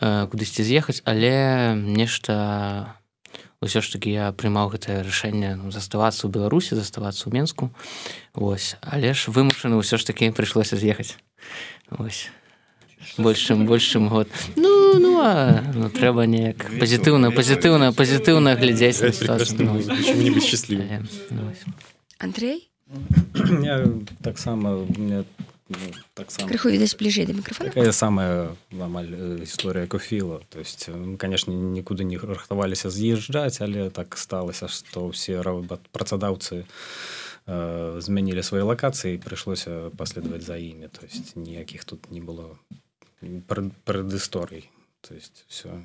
э, 0.00 0.26
кудысьці 0.30 0.66
з'ехаць. 0.66 1.02
Але 1.06 1.74
нешта 1.78 2.98
ўсё 3.62 3.82
ж 3.82 3.98
таки 3.98 4.14
я 4.14 4.30
прымаў 4.30 4.70
гэтае 4.70 5.02
рашэнне 5.02 5.58
ну, 5.58 5.70
заставацца 5.74 6.26
ў 6.26 6.30
беларусі 6.30 6.78
заставацца 6.78 7.26
ў 7.26 7.34
менску. 7.34 7.70
Ось 8.34 8.78
але 8.82 9.14
ж 9.14 9.34
вымушаны 9.34 9.78
ўсё 9.78 9.98
ж 9.98 10.06
таки 10.06 10.30
прыйшлося 10.30 10.78
з'ехаць. 10.78 11.18
Ось 11.90 12.30
больш 13.16 13.38
чым 13.38 13.66
больш 13.66 13.84
чым 13.84 14.08
год. 14.08 14.28
Ну 14.56 14.78
ну 14.98 15.20
а 15.20 15.64
ну, 15.74 15.90
трэба 15.90 16.26
неяк 16.26 16.68
пазітыўна 16.78 17.30
пазітыўна 17.34 17.92
пазітыўна 17.92 18.54
глядзець 18.54 19.02
быть 19.02 20.44
счастлівым 20.48 21.08
Андрей 22.18 22.68
я 23.62 23.84
таксама 24.22 24.86
мне 24.96 25.24
ну, 25.68 25.76
таксама 26.14 26.48
крыху 26.48 26.72
відаць 26.72 26.96
бліжэй 26.96 27.26
да 27.26 27.34
мікрофона. 27.36 27.70
Такая 27.70 27.92
самая 27.92 28.56
амаль 28.72 29.42
гісторыя 29.42 29.86
кофіла 29.86 30.40
то 30.48 30.58
есть 30.60 30.88
конечно 31.18 31.52
нікуды 31.52 32.04
не 32.04 32.16
рыхтаваліся 32.16 32.90
з'язджаць 32.90 33.60
але 33.60 33.90
так 33.90 34.16
сталася 34.16 34.68
што 34.68 35.10
ўсе 35.12 35.42
працадаўцы 35.92 36.64
э, 36.64 38.00
змянілі 38.00 38.42
свае 38.42 38.64
лакацыі 38.64 39.18
прыйшлося 39.18 39.90
паследаваць 39.96 40.46
за 40.46 40.56
імі 40.56 40.88
то 40.88 41.04
есть 41.04 41.36
ніякіх 41.36 41.84
тут 41.84 42.10
не 42.10 42.20
было 42.20 42.56
предысторий. 43.84 44.70
То 45.00 45.14
есть 45.14 45.44
все, 45.48 45.82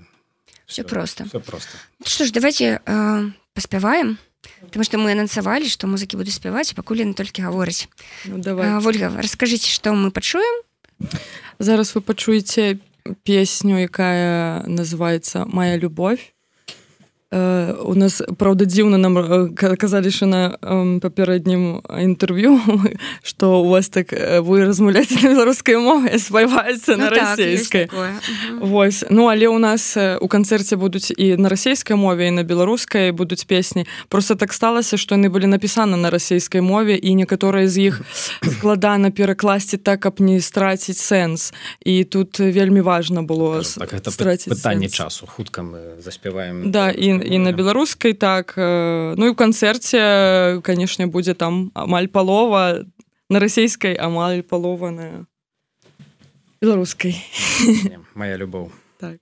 все, 0.66 0.84
все 0.84 0.84
просто. 0.84 1.26
Все 1.26 1.40
просто. 1.40 1.78
Ну 2.00 2.06
что 2.06 2.26
ж, 2.26 2.32
давайте 2.32 2.82
э, 2.86 3.30
поспеваем. 3.54 4.18
Потому 4.62 4.84
что 4.84 4.98
мы 4.98 5.12
анонсовали, 5.12 5.68
что 5.68 5.88
музыки 5.88 6.16
будут 6.16 6.34
спевать, 6.34 6.72
и 6.72 6.76
покулі 6.76 7.06
не 7.06 7.14
толькі 7.14 7.44
гаворыць. 7.44 7.88
Ну, 8.26 8.38
давай. 8.38 8.80
Вольга, 8.80 9.12
расскажите, 9.22 9.70
что 9.70 9.94
мы 9.94 10.12
пачуем. 10.12 10.64
Зараз 11.60 11.96
вы 11.96 12.02
пачуеце 12.02 12.80
песню, 13.24 13.78
якая 13.80 14.64
называется 14.68 15.46
«Моя 15.46 15.78
любовь». 15.78 16.33
Э, 17.34 17.74
у 17.84 17.96
нас 17.96 18.22
правда 18.38 18.66
дзіўна 18.66 18.98
нам 18.98 19.18
э, 19.18 19.76
казалі 19.78 20.12
що 20.12 20.26
на 20.26 20.58
папярэднім 21.02 21.82
інтэрв'ю 21.90 22.62
что 23.24 23.62
у 23.62 23.70
вас 23.70 23.90
так 23.90 24.14
э, 24.14 24.40
вы 24.40 24.66
размаўляеце 24.66 25.18
на 25.24 25.34
беларускай 25.34 25.78
мове 25.78 26.20
спяваецца 26.20 26.98
на 26.98 27.10
ну, 27.10 27.16
расійскай 27.18 27.90
так, 27.90 28.22
Вось. 28.62 29.06
Ну 29.10 29.26
але 29.26 29.48
у 29.48 29.58
нас 29.58 29.98
у 29.98 30.28
канцэрце 30.28 30.76
будуць 30.76 31.10
і 31.18 31.38
на 31.38 31.50
расійскай 31.50 31.98
мове 31.98 32.28
і 32.28 32.32
на 32.32 32.44
беларускай 32.44 33.12
будуць 33.12 33.44
песні 33.44 33.86
просто 34.10 34.36
так 34.36 34.54
сталася 34.54 34.98
што 34.98 35.16
яны 35.16 35.34
былі 35.34 35.50
напісаны 35.50 35.98
на 35.98 36.14
расійскай 36.14 36.62
мове 36.62 36.96
і 37.02 37.16
некаторыя 37.16 37.68
з 37.68 37.90
іх 37.90 38.02
складана 38.58 39.10
перакласці 39.10 39.78
так 39.78 40.06
каб 40.06 40.22
не 40.22 40.38
страціць 40.42 41.02
сэнс 41.02 41.54
і 41.82 42.04
тут 42.04 42.40
вельмі 42.40 42.82
важна 42.82 43.24
было 43.24 43.64
так, 43.64 43.90
пытанне 44.46 44.90
часу. 44.90 45.26
Хутка 45.26 45.64
мы 45.64 45.98
заспяваем 45.98 46.70
да 46.72 46.92
і 46.92 47.23
і 47.24 47.40
на 47.40 47.52
беларускай 47.52 48.14
так 48.14 48.54
ну 48.58 49.24
і 49.24 49.32
ў 49.32 49.36
канцэрце 49.36 50.00
канешне 50.62 51.08
будзе 51.08 51.34
там 51.34 51.72
амаль 51.74 52.12
палова 52.12 52.84
на 53.30 53.38
расійскай 53.40 53.96
амаль 53.96 54.44
палованая 54.44 55.26
беларускай 56.62 57.18
моя 58.16 58.38
любоў 58.38 58.72
так. 59.00 59.20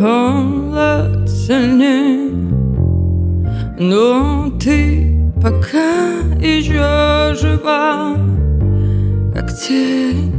Oh, 0.00 1.17
сильнее 1.48 2.30
Но 3.78 4.50
ты 4.60 5.16
пока 5.42 6.20
еще 6.42 7.34
жива 7.40 8.14
Как 9.32 9.48
тень 9.58 10.34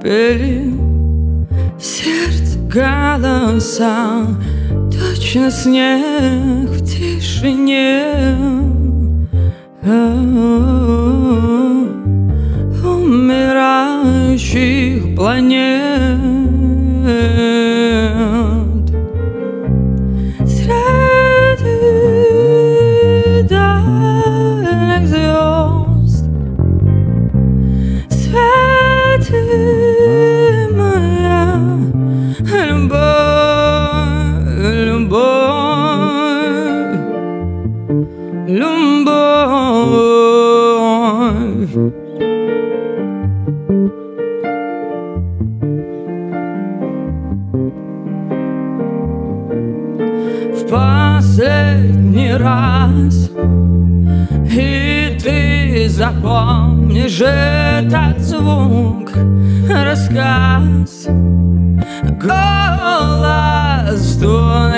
Пели 0.00 0.72
сердце 1.80 2.56
голоса 2.72 4.24
Точно 4.92 5.50
снег 5.50 6.70
в 6.70 6.84
тишине 6.84 8.04
Умирающих 12.84 15.16
планет 15.16 16.43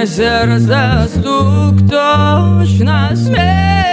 Ezer 0.07 0.61
zastuk 0.61 1.75
toż 1.91 2.79
na 2.79 3.11
śmierć. 3.17 3.86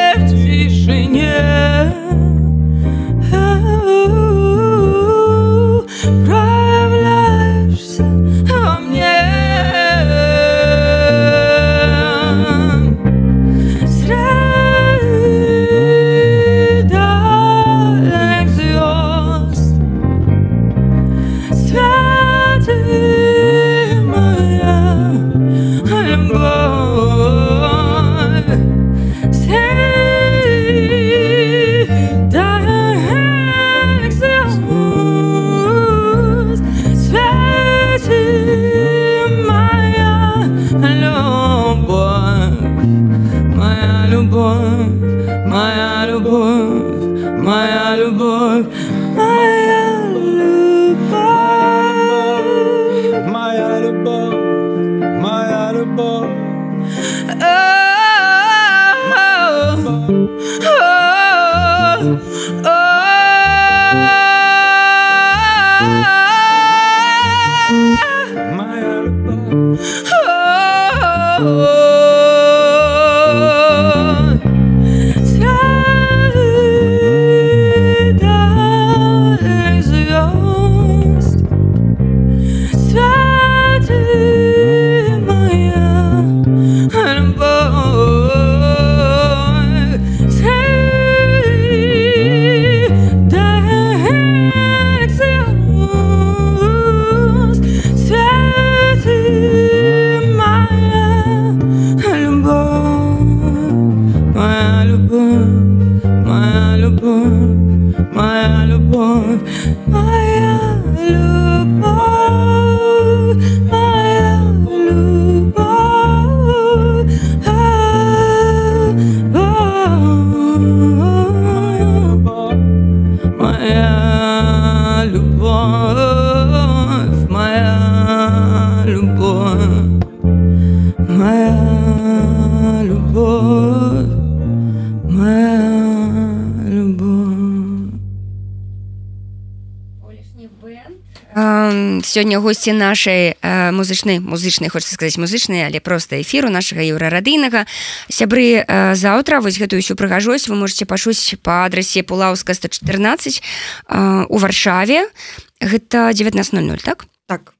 Сёння 142.23 142.39
госці 142.39 142.71
нашай 142.71 143.35
э, 143.41 143.71
музычнай 143.71 144.19
музычнай 144.19 144.69
хочется 144.69 144.95
сказаць 144.95 145.19
музычнай 145.19 145.67
але 145.67 145.83
просто 145.83 146.21
эфіру 146.21 146.47
нашага 146.47 146.79
еўрарадыйнага 146.79 147.67
сябры 148.07 148.63
э, 148.63 148.95
заўтра 148.95 149.41
вось 149.41 149.59
гэтую 149.59 149.83
всю 149.83 149.99
прыгажосць 149.99 150.47
вы 150.47 150.55
можете 150.55 150.85
пашуць 150.85 151.35
по 151.43 151.67
адрасе 151.67 151.99
пулаўска 151.99 152.53
114 152.53 153.43
э, 153.43 154.25
у 154.29 154.37
варшаве. 154.37 155.11
Гэта 155.59 156.15
1900 156.15 156.79
так? 156.79 157.05
Так. 157.27 157.53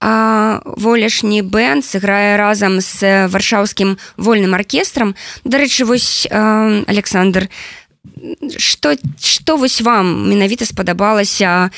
А 0.00 0.64
волешні 0.64 1.42
бэнд 1.42 1.84
сыграе 1.84 2.40
разам 2.40 2.80
з 2.80 3.28
варшаўскім 3.28 3.98
вольным 4.16 4.56
аркестрам. 4.56 5.12
Дарэчы 5.44 5.84
вось 5.84 6.24
э, 6.24 6.84
Александр 6.88 7.52
что 8.56 8.96
что 9.20 9.56
вось 9.56 9.80
вам 9.80 10.30
менавіта 10.30 10.64
спадабалася 10.64 11.68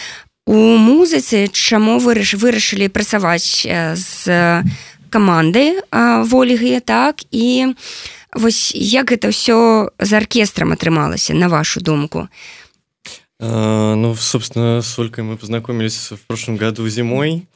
у 0.46 0.76
музыцы 0.76 1.46
чаму 1.48 1.98
выраш 2.02 2.34
вырашылі 2.34 2.88
працаваць 2.88 3.62
з 3.94 4.64
камандай 5.10 5.78
волігі 6.26 6.80
так 6.80 7.22
і 7.30 7.74
вось 8.32 8.72
як 8.74 9.12
гэта 9.12 9.30
ўсё 9.30 9.92
з 10.00 10.10
аркестрам 10.16 10.72
атрымалася 10.72 11.36
на 11.36 11.46
вашу 11.48 11.80
думку? 11.80 12.28
А, 13.38 13.94
ну 13.94 14.14
собственно 14.14 14.82
с 14.82 14.98
олькой 14.98 15.24
мы 15.24 15.36
познакомились 15.36 16.10
в 16.10 16.20
прошлом 16.26 16.56
году 16.56 16.88
зимой. 16.88 17.46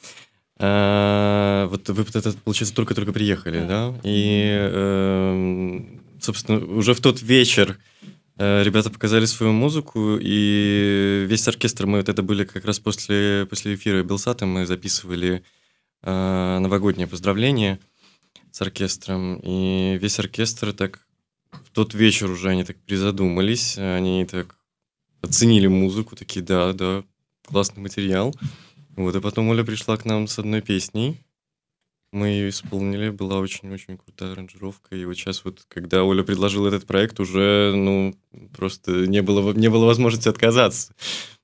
А, 0.58 1.66
вот 1.66 1.88
вы 1.88 2.02
это 2.02 2.32
получается 2.44 2.74
только 2.74 2.94
только 2.94 3.12
приехали 3.12 3.66
да? 3.66 3.94
И 4.04 4.50
а, 4.52 5.82
собственно 6.20 6.58
уже 6.58 6.94
в 6.94 7.00
тот 7.00 7.22
вечер 7.22 7.78
Э, 7.78 8.15
ребята 8.38 8.90
показали 8.90 9.24
свою 9.24 9.52
музыку, 9.52 10.18
и 10.20 11.24
весь 11.28 11.48
оркестр, 11.48 11.86
мы 11.86 11.98
вот 11.98 12.08
это 12.08 12.22
были 12.22 12.44
как 12.44 12.64
раз 12.64 12.78
после, 12.78 13.46
после 13.48 13.74
эфира 13.74 14.02
Белсата, 14.02 14.44
мы 14.44 14.66
записывали 14.66 15.42
э, 16.02 16.58
новогоднее 16.58 17.06
поздравление 17.06 17.80
с 18.52 18.60
оркестром, 18.60 19.40
и 19.42 19.98
весь 19.98 20.18
оркестр 20.18 20.72
так 20.72 21.00
в 21.50 21.70
тот 21.70 21.94
вечер 21.94 22.30
уже 22.30 22.50
они 22.50 22.64
так 22.64 22.76
призадумались, 22.78 23.78
они 23.78 24.26
так 24.26 24.56
оценили 25.22 25.66
музыку, 25.66 26.16
такие, 26.16 26.44
да, 26.44 26.72
да, 26.72 27.04
классный 27.44 27.82
материал. 27.82 28.34
Вот, 28.96 29.14
и 29.14 29.20
потом 29.20 29.48
Оля 29.48 29.64
пришла 29.64 29.96
к 29.96 30.04
нам 30.04 30.26
с 30.26 30.38
одной 30.38 30.62
песней, 30.62 31.20
мы 32.12 32.28
ее 32.28 32.48
исполнили, 32.48 33.10
была 33.10 33.38
очень-очень 33.38 33.98
крутая 33.98 34.32
аранжировка. 34.32 34.96
И 34.96 35.04
вот 35.04 35.14
сейчас 35.14 35.44
вот, 35.44 35.64
когда 35.68 36.04
Оля 36.04 36.22
предложила 36.22 36.68
этот 36.68 36.86
проект, 36.86 37.20
уже, 37.20 37.72
ну, 37.74 38.14
просто 38.56 39.06
не 39.06 39.22
было, 39.22 39.52
не 39.52 39.68
было 39.68 39.84
возможности 39.86 40.28
отказаться. 40.28 40.94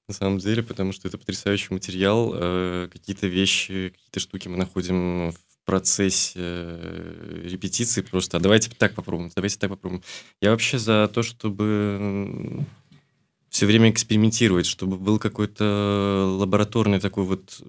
На 0.08 0.14
самом 0.14 0.38
деле, 0.38 0.62
потому 0.62 0.92
что 0.92 1.08
это 1.08 1.18
потрясающий 1.18 1.72
материал. 1.72 2.32
Э, 2.34 2.88
какие-то 2.92 3.26
вещи, 3.26 3.92
какие-то 3.94 4.20
штуки 4.20 4.48
мы 4.48 4.56
находим 4.56 5.32
в 5.32 5.64
процессе 5.64 6.34
э, 6.36 7.42
репетиции 7.44 8.02
просто. 8.02 8.36
А 8.36 8.40
давайте 8.40 8.70
так 8.70 8.94
попробуем, 8.94 9.30
давайте 9.34 9.58
так 9.58 9.70
попробуем. 9.70 10.02
Я 10.40 10.50
вообще 10.50 10.78
за 10.78 11.08
то, 11.12 11.22
чтобы 11.22 12.66
все 13.48 13.66
время 13.66 13.90
экспериментировать, 13.90 14.66
чтобы 14.66 14.96
был 14.96 15.18
какой-то 15.18 16.34
лабораторный 16.38 17.00
такой 17.00 17.24
вот 17.24 17.62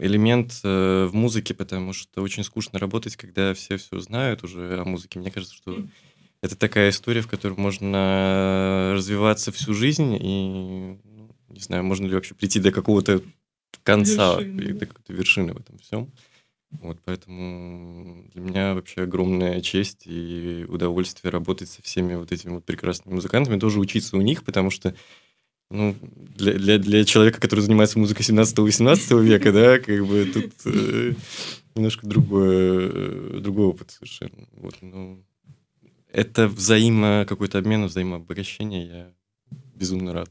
элемент 0.00 0.60
э, 0.64 1.06
в 1.06 1.14
музыке, 1.14 1.54
потому 1.54 1.92
что 1.92 2.22
очень 2.22 2.44
скучно 2.44 2.78
работать, 2.78 3.16
когда 3.16 3.54
все 3.54 3.76
все 3.76 4.00
знают 4.00 4.42
уже 4.42 4.80
о 4.80 4.84
музыке. 4.84 5.18
Мне 5.18 5.30
кажется, 5.30 5.54
что 5.54 5.84
это 6.42 6.56
такая 6.56 6.90
история, 6.90 7.20
в 7.20 7.28
которой 7.28 7.58
можно 7.58 8.92
развиваться 8.94 9.52
всю 9.52 9.74
жизнь 9.74 10.16
и, 10.20 10.98
ну, 11.04 11.30
не 11.48 11.60
знаю, 11.60 11.84
можно 11.84 12.06
ли 12.06 12.14
вообще 12.14 12.34
прийти 12.34 12.60
до 12.60 12.72
какого-то 12.72 13.22
конца, 13.82 14.40
вершины. 14.40 14.72
до 14.74 14.86
какой-то 14.86 15.12
вершины 15.12 15.52
в 15.52 15.58
этом 15.58 15.78
всем. 15.78 16.10
Вот, 16.70 16.98
поэтому 17.04 18.28
для 18.32 18.40
меня 18.40 18.74
вообще 18.74 19.02
огромная 19.02 19.60
честь 19.60 20.06
и 20.06 20.64
удовольствие 20.68 21.32
работать 21.32 21.68
со 21.68 21.82
всеми 21.82 22.14
вот 22.14 22.30
этими 22.30 22.52
вот 22.52 22.64
прекрасными 22.64 23.16
музыкантами, 23.16 23.58
тоже 23.58 23.80
учиться 23.80 24.16
у 24.16 24.20
них, 24.20 24.44
потому 24.44 24.70
что 24.70 24.94
ну, 25.70 25.96
для, 26.36 26.54
для, 26.54 26.78
для 26.78 27.04
человека, 27.04 27.40
который 27.40 27.60
занимается 27.60 27.98
музыкой 27.98 28.24
17-18 28.24 29.22
века, 29.22 29.52
да, 29.52 29.78
как 29.78 30.06
бы 30.06 30.28
тут 30.32 30.52
э, 30.64 31.14
немножко 31.74 32.06
другое, 32.06 32.90
э, 32.92 33.38
другой 33.40 33.66
опыт 33.66 33.90
совершенно. 33.92 34.46
Вот, 34.52 34.74
ну, 34.80 35.24
это 36.12 36.48
взаимо 36.48 37.24
какой-то 37.28 37.58
обмен, 37.58 37.86
взаимообогащение, 37.86 38.86
я 38.86 39.12
безумно 39.74 40.12
рад. 40.12 40.30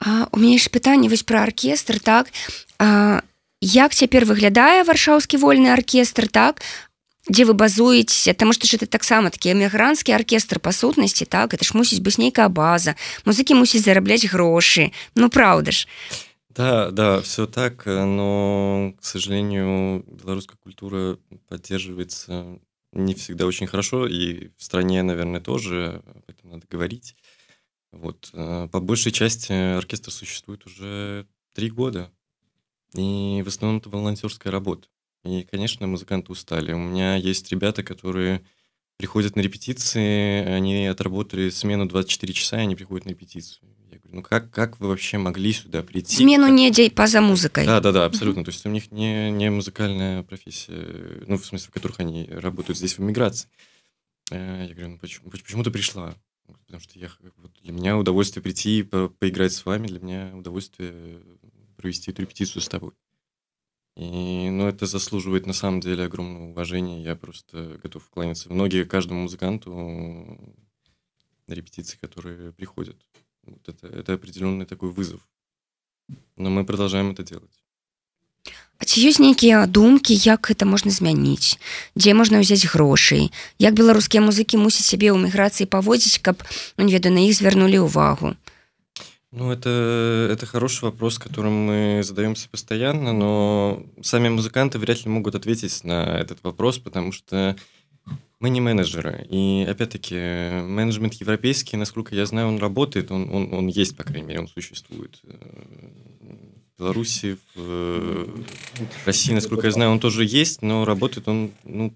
А, 0.00 0.28
у 0.32 0.38
мяне 0.38 0.58
ж 0.58 0.70
пытанне 0.70 1.08
вось 1.08 1.22
пра 1.22 1.42
аркестр 1.42 1.98
так 1.98 2.30
а, 2.78 3.22
як 3.60 3.92
цяпер 3.92 4.24
выглядае 4.24 4.84
варшаўскі 4.86 5.42
вольны 5.42 5.74
аркестр 5.74 6.28
так 6.28 6.62
дзе 7.29 7.45
вы 7.45 7.53
базуецеся 7.53 8.33
там 8.33 8.51
што 8.51 8.67
ж 8.67 8.75
это 8.75 8.85
таксама 8.85 9.29
такі 9.31 9.55
эмігранцкі 9.55 10.11
аркестр 10.11 10.59
па 10.59 10.71
сутнасці 10.75 11.25
так 11.25 11.53
это 11.53 11.63
ж 11.63 11.71
мусіць 11.71 12.03
быць 12.03 12.19
нейкая 12.19 12.49
база 12.49 12.95
музыкі 13.23 13.55
мусіць 13.55 13.83
зарабляць 13.83 14.27
грошы 14.27 14.91
ну 15.15 15.29
праўда 15.29 15.71
ж 15.71 15.87
да 16.49 16.91
да 16.91 17.21
все 17.21 17.47
так 17.47 17.85
но 17.85 18.93
к 18.99 19.05
сожалению 19.05 20.03
беларуская 20.07 20.57
культура 20.59 21.17
поддерживается 21.47 22.59
не 22.91 23.13
всегда 23.15 23.45
очень 23.45 23.67
хорошо 23.67 24.05
и 24.05 24.51
в 24.57 24.63
стране 24.63 25.01
наверное 25.01 25.39
тоже 25.39 26.03
об 26.05 26.23
этом 26.27 26.51
надо 26.51 26.67
говорить 26.69 27.15
вот 27.91 28.31
э, 28.33 28.67
по 28.71 28.79
большей 28.79 29.11
части 29.11 29.53
оркестр 29.77 30.11
существует 30.11 30.65
уже 30.65 31.25
три 31.53 31.69
года 31.69 32.11
и 32.95 33.41
в 33.45 33.47
основном 33.47 33.79
это 33.79 33.89
волонтерская 33.89 34.51
работа 34.51 34.87
И, 35.24 35.42
конечно, 35.50 35.86
музыканты 35.86 36.32
устали. 36.32 36.72
У 36.72 36.78
меня 36.78 37.16
есть 37.16 37.50
ребята, 37.50 37.82
которые 37.82 38.42
приходят 38.96 39.36
на 39.36 39.40
репетиции, 39.40 40.44
они 40.44 40.86
отработали 40.86 41.50
смену 41.50 41.86
24 41.86 42.32
часа, 42.32 42.58
и 42.58 42.62
они 42.62 42.74
приходят 42.74 43.06
на 43.06 43.10
репетицию. 43.10 43.68
Я 43.90 43.98
говорю, 43.98 44.16
ну 44.16 44.22
как, 44.22 44.50
как 44.50 44.80
вы 44.80 44.88
вообще 44.88 45.18
могли 45.18 45.52
сюда 45.52 45.82
прийти? 45.82 46.16
Смену 46.16 46.46
как... 46.46 46.54
не 46.54 46.90
поза 46.90 47.20
музыкой. 47.20 47.64
Да, 47.64 47.80
да, 47.80 47.92
да, 47.92 48.04
абсолютно. 48.04 48.44
То 48.44 48.50
есть 48.50 48.66
у 48.66 48.70
них 48.70 48.90
не, 48.90 49.30
не 49.30 49.50
музыкальная 49.50 50.24
профессия, 50.24 51.22
ну, 51.26 51.38
в 51.38 51.46
смысле, 51.46 51.68
в 51.68 51.72
которых 51.72 52.00
они 52.00 52.26
работают 52.28 52.76
здесь 52.76 52.98
в 52.98 53.00
эмиграции. 53.00 53.48
Э, 54.30 54.66
я 54.68 54.74
говорю, 54.74 54.90
ну 54.90 54.98
почему, 54.98 55.30
почему 55.30 55.62
ты 55.62 55.70
пришла? 55.70 56.16
Потому 56.66 56.80
что 56.80 56.98
я, 56.98 57.08
вот, 57.36 57.52
для 57.62 57.72
меня 57.72 57.96
удовольствие 57.96 58.42
прийти 58.42 58.80
и 58.80 58.82
по, 58.82 59.08
поиграть 59.08 59.52
с 59.52 59.64
вами, 59.64 59.86
для 59.86 60.00
меня 60.00 60.32
удовольствие 60.34 61.22
провести 61.76 62.10
эту 62.10 62.22
репетицию 62.22 62.62
с 62.62 62.68
тобой. 62.68 62.92
И, 63.98 64.48
ну, 64.48 64.68
это 64.68 64.86
заслуживает 64.86 65.46
на 65.46 65.52
самом 65.52 65.80
деле 65.80 66.04
огромного 66.04 66.50
уважения. 66.50 67.02
Я 67.02 67.16
просто 67.16 67.80
готов 67.82 68.08
кланяться 68.10 68.52
многие 68.52 68.84
каждому 68.84 69.22
музыканту 69.22 69.72
на 71.48 71.52
репетиции, 71.52 71.98
которые 72.00 72.52
приходят. 72.52 72.96
Вот 73.42 73.68
это, 73.68 73.88
это 73.88 74.12
определенный 74.12 74.66
такой 74.66 74.90
вызов. 74.90 75.20
Но 76.36 76.48
мы 76.48 76.64
продолжаем 76.64 77.10
это 77.10 77.24
делать. 77.24 77.50
А 78.78 78.86
ці 78.86 79.02
ёсць 79.02 79.18
нейкія 79.18 79.66
думкі 79.66 80.14
як 80.14 80.46
гэта 80.46 80.62
можна 80.62 80.94
змяніць 80.94 81.58
дзе 81.98 82.14
можна 82.14 82.38
ўзяць 82.38 82.70
грошай 82.70 83.34
як 83.58 83.74
беларускія 83.74 84.22
музыкі 84.22 84.62
мусяць 84.62 84.86
сябе 84.86 85.10
ў 85.10 85.18
міграцыі 85.18 85.66
паводзіць 85.66 86.22
каб 86.22 86.46
ну, 86.78 86.86
веду 86.86 87.10
на 87.10 87.26
іх 87.26 87.34
звярнулі 87.34 87.82
ўвагу 87.90 88.38
Ну, 89.30 89.52
это, 89.52 90.28
это 90.32 90.46
хороший 90.46 90.84
вопрос, 90.84 91.18
которым 91.18 91.52
мы 91.52 92.00
задаемся 92.02 92.48
постоянно, 92.48 93.12
но 93.12 93.84
сами 94.00 94.30
музыканты 94.30 94.78
вряд 94.78 95.04
ли 95.04 95.10
могут 95.10 95.34
ответить 95.34 95.84
на 95.84 96.18
этот 96.18 96.42
вопрос, 96.42 96.78
потому 96.78 97.12
что 97.12 97.54
мы 98.40 98.48
не 98.48 98.62
менеджеры. 98.62 99.26
И, 99.28 99.66
опять-таки, 99.68 100.14
менеджмент 100.14 101.14
европейский, 101.14 101.76
насколько 101.76 102.14
я 102.14 102.24
знаю, 102.24 102.48
он 102.48 102.58
работает, 102.58 103.10
он, 103.10 103.28
он, 103.30 103.52
он 103.52 103.66
есть, 103.66 103.96
по 103.98 104.02
крайней 104.02 104.28
мере, 104.28 104.40
он 104.40 104.48
существует. 104.48 105.20
В 105.22 106.78
Беларуси, 106.78 107.36
в 107.54 108.28
России, 109.04 109.34
насколько 109.34 109.66
я 109.66 109.72
знаю, 109.72 109.90
он 109.90 110.00
тоже 110.00 110.24
есть, 110.24 110.62
но 110.62 110.86
работает 110.86 111.28
он 111.28 111.50
ну, 111.64 111.92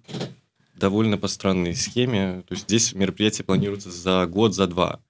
довольно 0.74 1.16
по 1.16 1.28
странной 1.28 1.76
схеме. 1.76 2.42
То 2.46 2.52
есть 2.54 2.64
здесь 2.64 2.92
мероприятие 2.92 3.46
планируется 3.46 3.90
за 3.90 4.26
год, 4.26 4.54
за 4.54 4.66
два. 4.66 5.00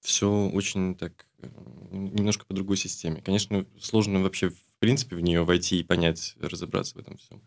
Все 0.00 0.48
очень 0.48 0.94
так 0.94 1.26
немножко 1.90 2.44
по 2.46 2.54
другой 2.54 2.76
системе. 2.76 3.22
Конечно, 3.24 3.66
сложно 3.80 4.20
вообще 4.20 4.50
в 4.50 4.78
принципе 4.78 5.16
в 5.16 5.20
нее 5.20 5.44
войти 5.44 5.80
и 5.80 5.84
понять, 5.84 6.34
разобраться 6.40 6.94
в 6.94 6.98
этом 6.98 7.16
всем. 7.16 7.40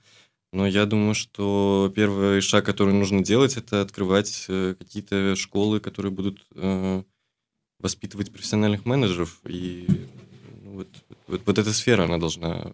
Но 0.54 0.66
я 0.66 0.86
думаю, 0.86 1.16
что 1.16 1.92
первый 1.94 2.40
шаг, 2.42 2.66
который 2.66 2.94
нужно 2.94 3.24
делать, 3.24 3.58
это 3.58 3.82
открывать 3.82 4.46
э, 4.48 4.76
какие-то 4.80 5.36
школы, 5.36 5.82
которые 5.82 6.14
будут 6.14 6.46
э, 6.56 7.04
воспитывать 7.80 8.32
профессиональных 8.32 8.86
менеджеров. 8.86 9.42
И 9.46 9.86
ну, 10.64 10.76
вот, 10.76 10.88
вот, 11.28 11.42
вот 11.46 11.58
эта 11.58 11.74
сфера, 11.74 12.06
она 12.06 12.18
должна 12.18 12.72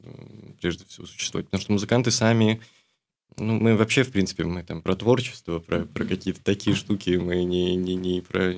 прежде 0.61 0.85
всего 0.85 1.07
существовать. 1.07 1.47
Потому 1.47 1.61
что 1.61 1.71
музыканты 1.71 2.11
сами 2.11 2.61
ну, 3.37 3.59
мы 3.59 3.75
вообще, 3.75 4.03
в 4.03 4.11
принципе, 4.11 4.43
мы 4.43 4.63
там 4.63 4.81
про 4.81 4.95
творчество, 4.95 5.59
про, 5.59 5.85
про 5.85 6.05
какие-то 6.05 6.43
такие 6.43 6.75
штуки, 6.75 7.11
мы 7.11 7.43
не, 7.43 7.75
не, 7.75 7.95
не 7.95 8.21
про 8.21 8.53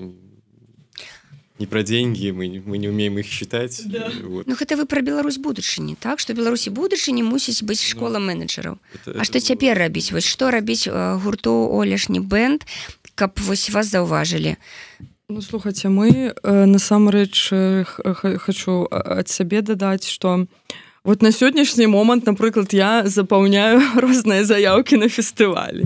не 1.60 1.68
про 1.68 1.84
деньги 1.84 2.32
мы 2.32 2.62
мы 2.66 2.78
не 2.78 2.90
умеем 2.90 3.18
их 3.20 3.26
считать 3.26 3.82
да. 3.86 4.12
вот. 4.24 4.48
ну 4.48 4.56
гэта 4.56 4.76
вы 4.76 4.86
про 4.86 5.02
Беларусь 5.02 5.38
будучыні 5.38 5.96
так? 6.00 6.20
Что 6.20 6.34
беларусі 6.34 6.70
будучыні 6.70 7.24
мусіць 7.24 7.64
быць 7.64 7.84
ну, 7.84 7.90
школа 7.90 8.20
ну, 8.20 8.26
менеджераў 8.28 8.78
А 9.06 9.24
что 9.24 9.40
цяпер 9.40 9.78
рабіць 9.78 10.12
вось 10.12 10.26
что 10.26 10.52
рабіць 10.52 10.88
гурту 10.90 11.54
олешні 11.54 12.20
бенд 12.20 12.64
каб 13.16 13.38
вось 13.38 13.70
вас 13.70 13.88
заўважылі 13.88 14.58
ну 15.30 15.42
слухайте 15.42 15.90
мы 15.90 16.34
э, 16.34 16.66
насамрэч 16.66 17.50
э, 17.52 17.86
хочу 18.38 18.88
ад 18.92 19.30
сябе 19.30 19.62
дадаць 19.62 20.08
что 20.08 20.36
у 20.36 20.48
вот 21.04 21.22
на 21.22 21.32
сённяшні 21.32 21.88
момант 21.88 22.26
напрыклад 22.26 22.74
я 22.74 23.04
запаўняю 23.06 23.82
розныя 23.96 24.44
заявкі 24.44 24.98
на 24.98 25.08
фестывалі 25.10 25.84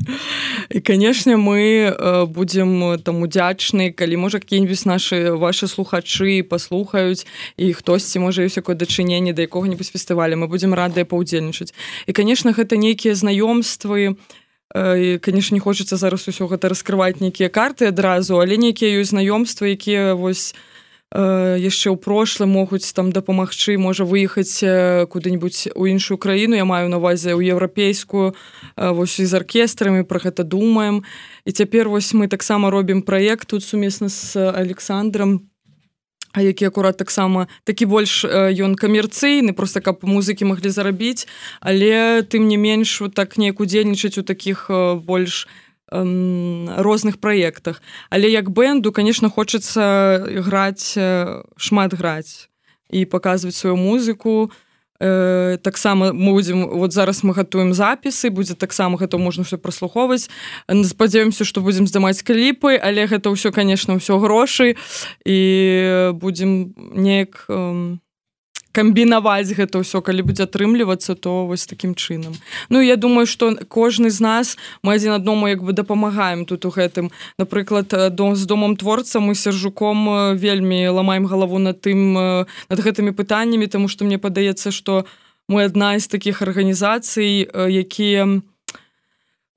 і 0.70 0.80
канешне 0.80 1.38
мы 1.38 1.90
э, 1.90 2.26
будзем 2.26 3.00
там 3.02 3.24
удзячны 3.26 3.92
калі 3.92 4.18
можа 4.18 4.40
какие-нибудь 4.40 4.86
наши 4.86 5.34
ваши 5.34 5.68
слухачы 5.68 6.44
паслухаюць 6.44 7.26
і 7.58 7.74
хтосьці 7.74 8.20
можа 8.20 8.46
ёсць 8.46 8.62
якое 8.62 8.76
дачыненне 8.76 9.34
да 9.34 9.42
якога-нибудь 9.42 9.90
фестываля 9.90 10.38
мы 10.38 10.48
будзем 10.48 10.74
радыя 10.74 11.06
паўдзельнічаць 11.06 11.74
і 12.06 12.14
конечно 12.14 12.54
гэта 12.54 12.78
нейкія 12.78 13.18
знаёмствы 13.18 14.22
і 14.78 15.18
конечно 15.18 15.56
не 15.56 15.60
хочется 15.60 15.98
зараз 15.98 16.28
усё 16.28 16.46
гэта 16.46 16.70
раскрываць 16.70 17.22
нейкія 17.22 17.50
карты 17.50 17.90
адразу 17.90 18.38
але 18.38 18.58
нейкія 18.58 19.02
ёсць 19.02 19.18
знаёмствы 19.18 19.74
якія 19.74 20.14
вось 20.14 20.54
у 20.54 20.77
яшчэ 21.16 21.96
ў 21.96 21.98
прошлым 21.98 22.52
могуць 22.52 22.92
там 22.92 23.16
дапамагчы 23.16 23.78
можа 23.80 24.04
выехаць 24.04 24.60
куды-нибудь 25.08 25.72
у 25.76 25.88
іншую 25.88 26.18
краіну. 26.18 26.56
Я 26.60 26.66
маю 26.68 26.92
навазе 26.92 27.32
ў 27.32 27.48
еўрапейскую 27.56 28.36
вось 28.76 29.16
з 29.16 29.34
аркестрамі 29.34 30.04
про 30.04 30.20
гэта 30.20 30.44
думаем. 30.44 31.08
І 31.48 31.52
цяпер 31.56 31.88
вось 31.88 32.12
мы 32.12 32.28
таксама 32.28 32.70
робім 32.70 33.02
праект 33.02 33.48
тут 33.48 33.64
сумесна 33.64 34.10
з 34.10 34.36
александром 34.36 35.48
які 36.38 36.66
акурат 36.66 36.98
таксама 36.98 37.48
такі 37.64 37.86
больш 37.86 38.22
ён 38.28 38.76
камерцыйны 38.76 39.54
просто 39.58 39.82
каб 39.82 40.04
музыкі 40.04 40.46
маглі 40.46 40.70
зарабіць. 40.70 41.26
Але 41.62 42.22
тым 42.28 42.52
не 42.52 42.58
менш 42.58 43.02
так 43.16 43.38
неяк 43.38 43.64
удзельнічаць 43.64 44.20
у 44.20 44.24
таких 44.24 44.68
больш 45.08 45.48
у 45.48 45.67
розных 45.92 47.20
праектах. 47.20 47.82
Але 48.10 48.30
як 48.30 48.50
бэнду 48.50 48.92
конечно 48.92 49.30
хочется 49.30 50.26
граць 50.28 50.98
шмат 51.58 51.94
граць 51.94 52.50
і 52.90 53.06
показывать 53.06 53.56
сваю 53.56 53.76
музыку. 53.76 54.52
Э, 55.00 55.58
таксама 55.62 56.12
мы 56.12 56.34
будем 56.34 56.68
вот 56.68 56.94
зараз 56.94 57.24
мы 57.24 57.34
гатуем 57.34 57.74
запісы 57.74 58.30
будзе 58.30 58.56
таксама 58.56 58.98
гэта 58.98 59.18
можна 59.18 59.44
все 59.44 59.58
праслухоўваць. 59.58 60.30
Спадзяёмся 60.68 61.46
что 61.46 61.62
будем 61.62 61.86
здымаць 61.86 62.24
кліпы 62.24 62.80
але 62.82 63.06
гэта 63.06 63.30
ўсё 63.30 63.52
конечно 63.52 63.94
ўсё 63.94 64.18
грошы. 64.18 64.76
І 65.26 66.12
будем 66.14 66.74
неяк 66.96 67.46
э, 67.50 67.98
камбінаваць 68.78 69.58
гэта 69.58 69.82
ўсё 69.82 70.06
калі 70.06 70.22
будзе 70.30 70.46
атрымлівацца 70.46 71.18
то 71.18 71.50
вось 71.50 71.66
такім 71.66 71.98
чынам. 71.98 72.38
Ну 72.70 72.78
я 72.86 72.96
думаю 72.96 73.26
что 73.26 73.58
кожны 73.66 74.14
з 74.14 74.22
нас 74.22 74.58
мы 74.86 74.94
адзін 75.02 75.18
адному 75.18 75.50
як 75.50 75.66
бы 75.66 75.74
дапамагаем 75.74 76.46
тут 76.46 76.66
у 76.66 76.70
гэтым. 76.70 77.10
Напрыклад 77.42 77.90
дом 78.14 78.36
з 78.38 78.46
домам 78.46 78.78
творца 78.78 79.20
мы 79.20 79.34
сержуком 79.34 80.38
вельмі 80.38 80.94
ламаем 80.94 81.26
галаву 81.26 81.58
над 81.58 81.82
тым 81.82 82.14
над 82.70 82.80
гэтымі 82.80 83.18
пытаннямі 83.18 83.66
тому 83.66 83.90
что 83.90 84.06
мне 84.06 84.22
падаецца 84.22 84.70
что 84.70 85.06
мы 85.50 85.66
адна 85.66 85.98
з 85.98 86.08
таких 86.08 86.46
арганізацый 86.46 87.50
якія 87.50 88.46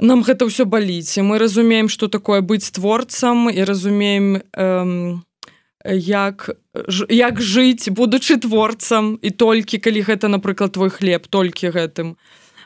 нам 0.01 0.25
гэта 0.25 0.49
ўсё 0.49 0.65
баліць. 0.65 1.21
Мы 1.21 1.37
разумеем 1.37 1.93
что 1.93 2.09
такое 2.09 2.41
быць 2.41 2.73
творцам 2.73 3.53
і 3.53 3.61
разумеем 3.65 4.41
эм, 4.57 5.23
як 5.85 6.51
як 7.09 7.41
жыць 7.41 7.89
будучы 7.89 8.37
творцам. 8.37 9.19
І 9.23 9.31
толькі 9.31 9.79
калі 9.79 10.03
гэта 10.03 10.29
напрыклад 10.29 10.73
твой 10.77 10.91
хлеб 10.91 11.27
толькі 11.27 11.73
гэтым 11.73 12.17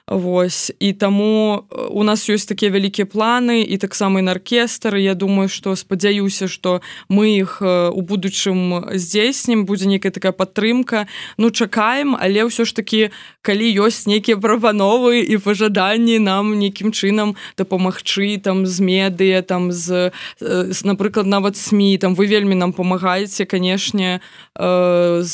Вось. 0.06 0.72
І 0.78 0.92
таму 0.92 1.64
э, 1.70 1.88
у 1.88 2.04
нас 2.04 2.28
ёсць 2.28 2.44
такія 2.44 2.68
вялікія 2.68 3.08
планы 3.08 3.64
і 3.64 3.76
таксама 3.80 4.20
і 4.20 4.28
на 4.28 4.36
аркестры 4.36 5.00
Я 5.00 5.14
думаю 5.16 5.48
што 5.48 5.72
спадзяюся 5.72 6.44
што 6.44 6.84
мы 7.08 7.40
іх 7.40 7.64
э, 7.64 7.88
у 7.88 8.04
будучым 8.04 8.84
здзейснім 8.92 9.64
будзе 9.64 9.88
нейкая 9.88 10.12
такая 10.12 10.36
падтрымка. 10.36 11.08
Ну 11.40 11.48
чакаем 11.48 12.12
але 12.20 12.44
ўсё 12.44 12.68
ж 12.68 12.76
такі 12.76 13.16
калі 13.40 13.64
ёсць 13.80 14.04
нейкія 14.04 14.36
прапановы 14.36 15.24
і 15.24 15.40
пажаданні 15.40 16.20
нам 16.20 16.52
нейкім 16.52 16.92
чынам 16.92 17.32
дапамагчы 17.56 18.36
там 18.44 18.68
з 18.68 18.84
медыя 18.84 19.40
там 19.40 19.72
з, 19.72 20.12
э, 20.44 20.68
з 20.68 20.84
напрыклад 20.84 21.24
нават 21.24 21.56
сМ 21.56 21.96
там 21.96 22.12
вы 22.12 22.28
вельмі 22.28 22.52
нам 22.52 22.76
памагаеце 22.76 23.48
канешне 23.48 24.20
з 24.52 25.32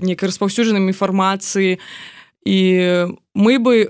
нейкай 0.00 0.26
распаўсюджанай 0.32 0.80
інфармацыі 0.80 1.76
і 2.44 3.08
мы 3.34 3.58
бы 3.58 3.88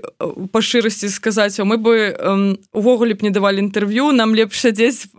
па 0.51 0.61
шчырасці 0.63 1.11
сказаць 1.11 1.59
мы 1.59 1.75
бы 1.77 2.15
увогуле 2.71 3.13
б 3.13 3.27
не 3.27 3.29
давалі 3.29 3.59
інтэрв'ю 3.67 4.15
нам 4.15 4.31
лепш 4.31 4.63
сядзець 4.63 5.11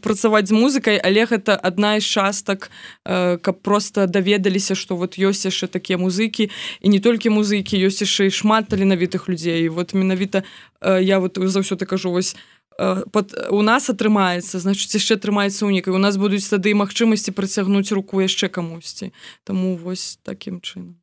працаваць 0.00 0.46
з 0.46 0.54
музыкай 0.54 1.02
але 1.02 1.26
гэта 1.26 1.58
адна 1.58 1.98
з 1.98 2.06
частак 2.06 2.70
каб 3.04 3.56
просто 3.66 4.06
даведаліся 4.06 4.78
што 4.78 4.94
вот 4.94 5.18
ёсць 5.18 5.50
яшчэ 5.50 5.66
такія 5.66 5.98
музыкі 5.98 6.46
і 6.80 6.86
не 6.88 7.02
толькі 7.02 7.34
музыкі 7.34 7.74
ёсць 7.74 8.06
яшчэ 8.06 8.30
і 8.30 8.38
шмат 8.38 8.70
таленавітых 8.70 9.26
людзей 9.26 9.68
вот 9.68 9.92
менавіта 9.92 10.46
я 10.80 11.18
вот 11.18 11.42
заўсёды 11.42 11.86
кажу 11.90 12.14
вось 12.14 12.36
Под, 13.12 13.36
у 13.50 13.60
нас 13.60 13.90
атрымаецца 13.90 14.56
значыць 14.56 14.94
яшчэ 14.96 15.18
атрымаецца 15.20 15.66
унікай 15.66 15.92
у 15.92 16.00
нас 16.00 16.16
будуць 16.16 16.48
тады 16.48 16.72
магчымасці 16.72 17.34
працягнуць 17.36 17.92
руку 17.92 18.22
яшчэ 18.24 18.48
камусьці 18.48 19.12
Таму 19.44 19.76
вось 19.76 20.16
такім 20.24 20.64
чынам 20.64 20.99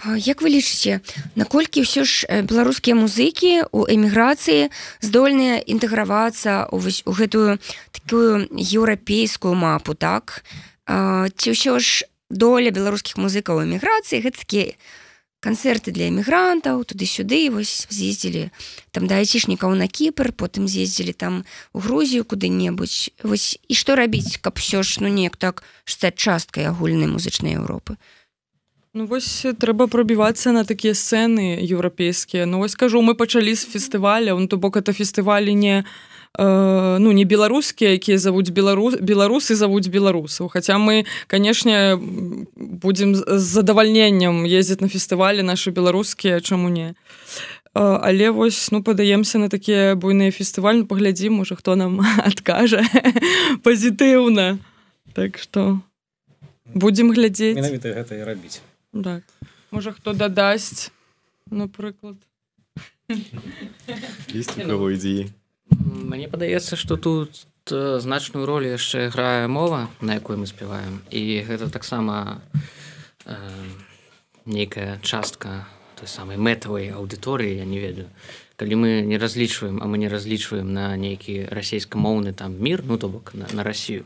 Як 0.00 0.40
вы 0.40 0.56
лічыце 0.56 1.04
наколькі 1.36 1.84
ўсё 1.84 2.08
ж 2.08 2.24
беларускія 2.48 2.96
музыкі 2.96 3.68
у 3.76 3.84
эміграцыі 3.84 4.72
здольныя 5.04 5.60
інтэгравацца 5.60 6.72
у, 6.72 6.80
у 6.80 7.12
гэтую 7.12 7.60
такую 7.92 8.48
еўрапейскую 8.56 9.52
мапу 9.52 9.92
так? 9.92 10.48
Ці 10.88 11.48
ўсё 11.52 11.76
ж 11.76 12.08
доля 12.32 12.72
беларускіх 12.72 13.20
музыкаў 13.20 13.68
эміграцыі 13.68 14.24
гэта 14.24 14.40
такія 14.40 14.80
канцэрты 15.44 15.92
для 15.92 16.08
эмігрантаў 16.08 16.88
туды-сюды 16.88 17.52
вось 17.52 17.84
з'ездзілі 17.92 18.48
там 18.96 19.04
да 19.10 19.20
айцішнікаў 19.20 19.76
на 19.76 19.92
кіпр 19.92 20.32
потым 20.32 20.72
з'ездзілі 20.72 21.12
там 21.12 21.44
у 21.76 21.84
грузію 21.84 22.24
куды-небудзь. 22.24 23.12
Вось 23.20 23.60
і 23.68 23.74
што 23.76 23.98
рабіць 23.98 24.40
каб 24.40 24.56
ўсё 24.56 24.80
ж 24.80 25.04
ну 25.04 25.12
неяк 25.12 25.36
так 25.36 25.66
стаць 25.84 26.16
часткай 26.16 26.64
агульнай 26.64 27.12
музычнай 27.12 27.60
Еўропы 27.60 28.00
Ну 28.94 29.06
вось 29.08 29.46
трэба 29.56 29.88
прабівацца 29.88 30.52
на 30.52 30.68
такія 30.68 30.92
сцэны 30.92 31.56
еўрапейскія. 31.64 32.44
Ну 32.44 32.60
вось 32.60 32.76
скажу 32.76 33.00
мы 33.00 33.16
пачалі 33.16 33.56
з 33.56 33.64
фестываля 33.64 34.36
ну 34.36 34.44
то 34.44 34.60
бок 34.60 34.76
это 34.76 34.92
фестывалі 34.92 35.54
не 35.56 35.84
э, 36.36 36.98
ну 37.00 37.12
не 37.12 37.24
беларускія 37.24 37.96
якія 37.96 38.20
завуць 38.20 38.52
беларус 38.52 39.00
беларусы 39.00 39.56
завуць 39.56 39.88
беларусаў. 39.88 40.52
Хаця 40.52 40.76
мы 40.76 41.08
канешне 41.26 41.96
будзем 41.96 43.16
з 43.16 43.40
задавальненнем 43.40 44.44
ездзіць 44.44 44.84
на 44.84 44.92
фестывалі 44.92 45.40
нашы 45.40 45.72
беларускія 45.72 46.44
чаму 46.44 46.68
не. 46.68 46.92
Але 47.72 48.28
вось 48.28 48.68
ну 48.76 48.82
падаемся 48.84 49.38
на 49.38 49.48
такія 49.48 49.96
буйныя 49.96 50.28
фестываль 50.28 50.84
ну, 50.84 50.86
паглядзім 50.86 51.40
можа 51.40 51.56
хто 51.56 51.80
нам 51.80 52.04
адкажа 52.28 52.84
пазітыўна. 53.64 54.60
Так 55.16 55.40
что 55.40 55.80
будзем 56.74 57.08
глядзець. 57.16 57.56
Менавіта 57.56 57.96
гэта 57.96 58.20
і 58.20 58.28
рабіць 58.28 58.60
так. 58.92 59.22
можа 59.70 59.92
хто 59.92 60.12
дадасць 60.12 60.92
напрыклад 61.50 62.16
есть 64.32 64.58
у 64.58 64.66
кого 64.68 64.90
ідзеі 64.90 65.32
Мне 65.72 66.28
падаецца 66.28 66.76
што 66.76 66.96
тут 66.96 67.46
значную 67.66 68.44
ролю 68.46 68.68
яшчэ 68.74 69.08
грае 69.08 69.48
мова 69.48 69.88
на 70.00 70.18
якой 70.18 70.36
мы 70.36 70.46
спяваем 70.46 71.00
і 71.10 71.40
гэта 71.46 71.70
таксама 71.70 72.42
э, 73.24 73.36
нейкая 74.44 74.98
частка 75.02 75.66
той 75.96 76.08
самай 76.08 76.36
мэтавай 76.36 76.90
аўдыторыі 76.90 77.62
я 77.62 77.64
не 77.64 77.78
ведаю 77.78 78.10
калі 78.56 78.74
мы 78.82 78.90
не 79.06 79.16
разлічваем 79.16 79.80
а 79.82 79.86
мы 79.86 79.98
не 79.98 80.08
разлічваем 80.08 80.72
на 80.74 80.96
нейкі 80.96 81.46
расійскамоўны 81.48 82.34
там 82.34 82.58
мір 82.58 82.82
ну 82.84 82.98
то 82.98 83.08
бок 83.08 83.32
на, 83.34 83.46
на 83.52 83.62
Росію 83.62 84.04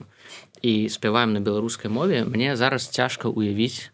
і 0.62 0.88
спяваем 0.88 1.32
на 1.32 1.40
беларускай 1.40 1.90
мове 1.90 2.24
мне 2.24 2.56
зараз 2.56 2.88
цяжка 2.88 3.28
уявіць 3.28 3.90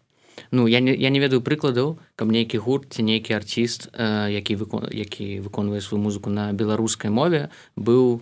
ну 0.51 0.67
я 0.67 0.79
не, 0.79 0.95
я 0.95 1.09
не 1.09 1.19
ведаю 1.19 1.41
прыкладаў 1.41 1.97
каб 2.15 2.31
нейкі 2.31 2.57
гурт 2.57 2.93
ці 2.93 3.03
нейкі 3.03 3.33
артист 3.33 3.89
э, 3.93 4.31
які 4.31 4.55
выкон 4.55 4.87
які 4.91 5.39
выконвае 5.39 5.81
сваю 5.81 6.01
музыку 6.03 6.29
на 6.29 6.53
беларускай 6.53 7.11
мове 7.11 7.49
быў 7.75 8.21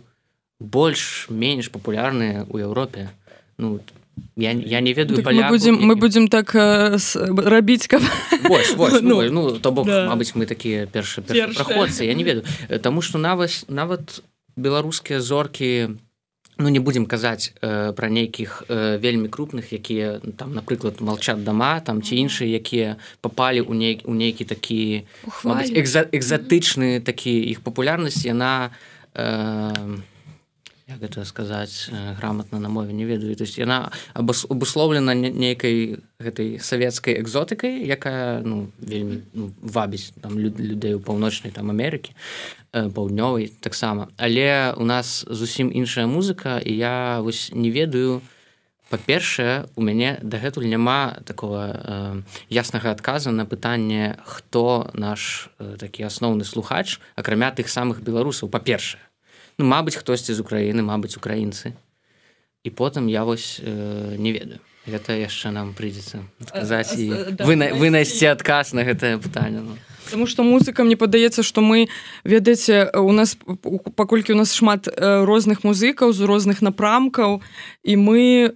больш-менш 0.61 1.71
папулярны 1.73 2.45
ў 2.45 2.69
Еўропе. 2.69 3.09
Ну 3.57 3.79
там 3.81 3.97
я, 4.35 4.51
я 4.51 4.81
не 4.81 4.93
ведаю 4.93 5.23
так 5.23 5.33
мы 5.33 5.49
будем 5.49 5.75
мы 5.81 5.95
будем 5.95 6.27
так 6.27 6.53
э, 6.55 6.97
рабіць 7.15 7.87
каб 7.87 8.01
вось, 8.43 8.75
вось, 8.75 9.01
ну, 9.01 9.21
ну 9.29 9.57
то 9.57 9.71
бок 9.71 9.87
да. 9.87 10.07
Мабыць 10.07 10.35
мы 10.35 10.45
такія 10.45 10.85
першы 10.85 11.21
праходцы 11.21 12.05
я 12.05 12.13
не 12.13 12.23
ведаю. 12.23 12.45
Таму 12.81 13.01
что 13.01 13.17
нават 13.17 13.65
нават 13.67 14.21
беларускія 14.55 15.21
зоркі 15.21 15.97
ну 16.61 16.69
не 16.69 16.79
будзем 16.79 17.05
казаць 17.05 17.53
э, 17.61 17.91
пра 17.93 18.09
нейкіх 18.09 18.63
э, 18.69 18.97
вельмі 18.97 19.27
крупных 19.27 19.73
якія 19.73 20.21
там 20.37 20.53
напрыклад 20.53 21.01
молчат 21.01 21.43
дома 21.43 21.79
там 21.79 22.01
ці 22.01 22.15
іншыя 22.15 22.47
якія 22.47 22.95
попалі 23.21 23.61
у 23.61 23.73
ней 23.73 24.01
у 24.05 24.13
нейкі 24.13 24.45
такі 24.45 25.05
экза, 25.45 26.05
экзатычны 26.11 27.01
такі 27.01 27.33
іх 27.51 27.61
папулярнасць 27.61 28.25
яна 28.25 28.71
э, 29.13 29.73
гэта 30.99 31.23
сказаць 31.25 31.89
грамотна 32.19 32.59
на 32.59 32.69
мове 32.69 32.93
не 32.93 33.05
ведаю. 33.05 33.35
То 33.35 33.43
есть 33.43 33.57
яна 33.57 33.91
абусловлена 34.13 35.13
нейкай 35.15 35.99
гэтай 36.19 36.59
савецкай 36.59 37.19
экзотыкай 37.21 37.85
якая 37.87 38.41
ну 38.41 38.71
вельмі 38.79 39.21
ну, 39.33 39.51
вабіць 39.61 40.11
там 40.21 40.37
людзей 40.39 40.95
у 40.95 40.99
паўночнай 40.99 41.51
там 41.51 41.71
Амерыкі 41.71 42.11
паўднёвай 42.71 43.51
таксама 43.59 44.09
але 44.17 44.73
у 44.77 44.83
нас 44.83 45.25
зусім 45.27 45.71
іншая 45.73 46.07
музыка 46.07 46.59
і 46.59 46.71
я 46.75 47.19
вось 47.21 47.51
не 47.53 47.71
ведаю 47.71 48.21
па-першае 48.91 49.71
у 49.75 49.81
мяне 49.81 50.19
дагэтуль 50.21 50.67
няма 50.67 51.23
такого 51.23 51.71
э, 51.71 52.21
яснага 52.51 52.91
адказа 52.91 53.31
на 53.31 53.47
пытанне 53.47 54.19
хто 54.27 54.91
наш 54.93 55.49
э, 55.57 55.79
такі 55.79 56.03
асноўны 56.11 56.43
слухач 56.43 56.99
акрамя 57.15 57.55
тых 57.55 57.71
самых 57.71 58.03
беларусаў 58.03 58.51
па-першае. 58.51 58.99
Ну, 59.57 59.65
мабыць 59.65 59.95
хтосьці 59.95 60.35
з 60.35 60.43
Украіны 60.43 60.83
мабыць 60.83 61.15
украінцы. 61.15 61.73
І 62.63 62.69
потым 62.69 63.07
я 63.07 63.23
вось 63.23 63.63
э, 63.63 64.15
не 64.19 64.35
ведаю. 64.35 64.59
Гэта 64.85 65.15
яшчэ 65.15 65.55
нам 65.55 65.73
прыйдзецца 65.77 66.27
сказаць 66.51 66.97
і 66.99 67.37
вынайсці 67.79 68.27
адказ 68.35 68.73
на 68.75 68.83
гэтае 68.83 69.17
пытанне 69.23 69.63
ну. 69.63 69.77
Таму 70.09 70.25
што 70.27 70.43
музыка 70.43 70.83
мне 70.83 70.97
падаецца, 70.97 71.43
што 71.43 71.61
мы 71.61 71.87
ведаеце 72.23 72.89
у 72.97 73.11
нас 73.11 73.37
паколькі 73.95 74.33
у 74.33 74.37
нас 74.39 74.53
шмат 74.53 74.87
розных 74.97 75.63
музыкаў 75.63 76.11
з 76.13 76.25
розных 76.25 76.61
напрамкаў 76.61 77.41
і 77.83 77.93
мы 77.95 78.51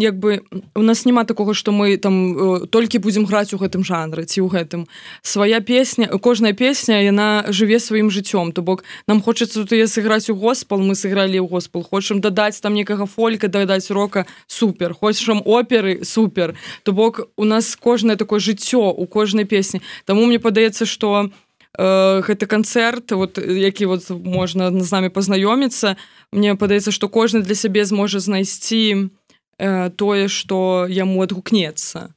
як 0.00 0.18
бы 0.18 0.42
у 0.74 0.82
нас 0.82 1.04
няма 1.04 1.24
такога, 1.24 1.54
што 1.54 1.72
мы 1.72 1.96
там 1.96 2.66
толькі 2.68 2.98
будзем 2.98 3.24
граць 3.24 3.52
у 3.54 3.58
гэтым 3.58 3.84
жанры 3.84 4.24
ці 4.24 4.40
ў 4.40 4.48
гэтым. 4.48 4.86
Свая 5.22 5.60
песня 5.60 6.08
кожная 6.18 6.52
песня 6.52 7.02
яна 7.04 7.44
жыве 7.48 7.78
сваім 7.78 8.10
жыццём 8.10 8.52
то 8.52 8.62
бок 8.62 8.84
нам 9.06 9.22
хочацца 9.22 9.64
тут 9.64 9.90
сыграць 9.90 10.30
у 10.30 10.34
госпал 10.34 10.80
мы 10.80 10.94
сыгралі 10.94 11.38
ў 11.38 11.48
госпал 11.48 11.82
хочам 11.82 12.20
дадаць 12.20 12.60
там 12.60 12.74
некага 12.74 13.06
фолька 13.06 13.48
дадаць 13.48 13.90
рока 13.90 14.26
супер. 14.46 14.94
Хочам 14.94 15.42
оперы 15.44 16.04
супер. 16.04 16.54
То 16.82 16.92
бок 16.92 17.28
у 17.36 17.44
нас 17.44 17.76
кожнае 17.76 18.16
такое 18.16 18.40
жыццё 18.40 18.90
у 18.90 19.06
кожнай 19.06 19.44
песні 19.44 19.80
Таму 20.04 20.26
мне 20.26 20.37
падаецца 20.38 20.86
что 20.86 21.30
э, 21.78 22.20
гэты 22.22 22.46
канцэрт 22.46 23.12
вот 23.12 23.38
які 23.38 23.86
вот 23.86 24.10
можна 24.10 24.70
з 24.70 24.90
намі 24.92 25.08
пазнаёміцца 25.08 25.96
мне 26.32 26.54
падаецца 26.54 26.90
что 26.90 27.08
кожны 27.08 27.42
для 27.42 27.54
сябе 27.54 27.84
зможа 27.84 28.20
знайсці 28.20 29.10
э, 29.58 29.90
тое 29.96 30.28
что 30.28 30.86
яму 30.88 31.22
адгукнецца 31.22 32.14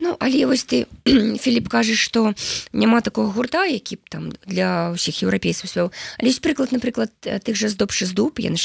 Ну 0.00 0.16
але 0.18 0.46
вось 0.46 0.64
ты 0.64 0.86
Філіп 1.44 1.68
кажаш 1.68 2.00
што 2.00 2.32
няма 2.72 3.00
такого 3.00 3.30
гурта 3.30 3.64
які 3.68 3.96
б 3.96 4.08
там 4.08 4.22
для 4.48 4.96
ўсіх 4.96 5.22
еўрапейцаў 5.24 5.68
свяў 5.68 5.86
але 6.18 6.32
ёсць 6.32 6.40
прыклад 6.40 6.72
напрыклад 6.72 7.12
тых 7.20 7.54
жа 7.54 7.68
здобшы 7.68 8.08
з 8.08 8.16
дуб 8.16 8.40
яны 8.40 8.56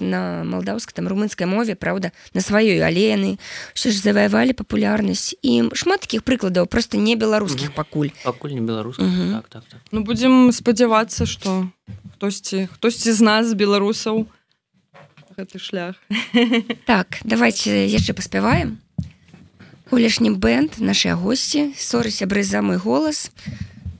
на 0.00 0.44
малдаўскай 0.44 0.94
там 0.96 1.08
румынскай 1.08 1.48
мове 1.48 1.74
Праўда 1.74 2.12
на 2.34 2.40
сваёй 2.44 2.78
алены 2.84 3.40
ўсё 3.72 3.88
ж 3.90 3.96
заваявалі 3.98 4.52
папулярнасць. 4.52 5.34
І 5.42 5.72
шмат 5.72 6.04
такіх 6.04 6.22
прыкладаў 6.22 6.68
просто 6.68 7.00
не 7.00 7.16
беларускіх 7.16 7.72
пакуль. 7.72 8.12
Пакуль 8.22 8.52
не 8.52 8.60
беларус 8.60 8.96
так, 8.96 9.48
так, 9.48 9.64
так. 9.64 9.80
Ну 9.90 10.04
будзем 10.04 10.52
спадзявацца 10.52 11.26
што 11.26 11.66
хтосьці 12.16 12.68
хтосьці 12.76 13.10
з 13.12 13.20
нас 13.20 13.54
беларусаў 13.54 14.28
гэты 15.36 15.58
шлях. 15.58 15.96
Так 16.86 17.18
давайте 17.24 17.88
яшчэ 17.88 18.12
паспяваем 18.12 18.78
колішні 19.92 20.32
бэнд 20.40 20.80
нашыя 20.80 21.20
госці 21.20 21.76
ссоры 21.76 22.08
сябры 22.08 22.40
за 22.48 22.64
мой 22.64 22.80
голас. 22.80 23.28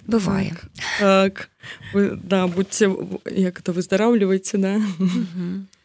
Бывае. 0.08 0.56
Так. 0.96 1.52
Вы 1.92 2.16
да 2.16 2.48
будьце 2.48 2.88
як 3.28 3.60
это 3.60 3.76
выздараўліваеце 3.76 4.56
да? 4.56 4.80
I 4.80 5.81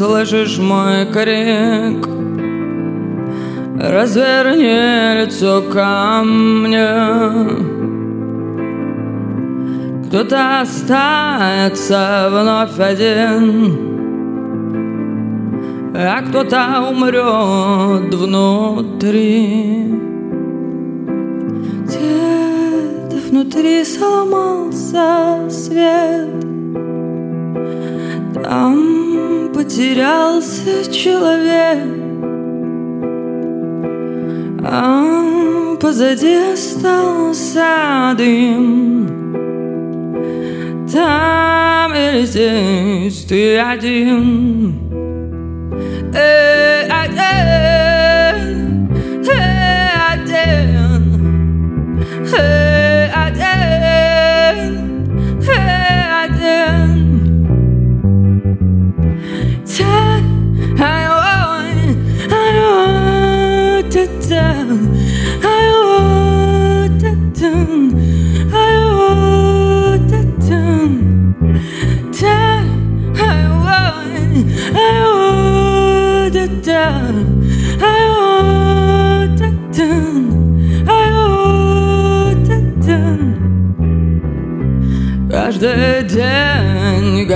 слышишь 0.00 0.56
мой 0.56 1.04
крик. 1.12 2.08
Разверни 3.78 5.20
лицо 5.20 5.60
ко 5.70 6.22
мне. 6.24 6.88
Кто-то 10.06 10.60
остается 10.62 12.28
вновь 12.30 12.78
один 12.78 13.78
А 15.94 16.22
кто-то 16.22 16.88
умрет 16.90 18.14
внутри. 18.14 19.84
Где-то 21.84 23.16
внутри 23.28 23.84
сломался 23.84 25.46
свет. 25.50 26.30
Там 28.42 28.99
потерялся 29.70 30.92
человек. 30.92 31.78
А 34.64 35.76
позади 35.80 36.52
остался 36.54 38.12
дым. 38.18 39.08
Там 40.92 41.94
или 41.94 42.26
здесь 42.26 43.24
ты 43.28 43.58
один 43.58 44.89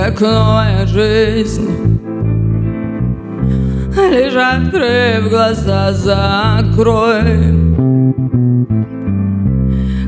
как 0.05 0.21
новая 0.21 0.85
жизнь 0.85 1.99
Лишь 3.97 4.35
открыв 4.35 5.29
глаза, 5.29 5.93
закрой. 5.93 7.55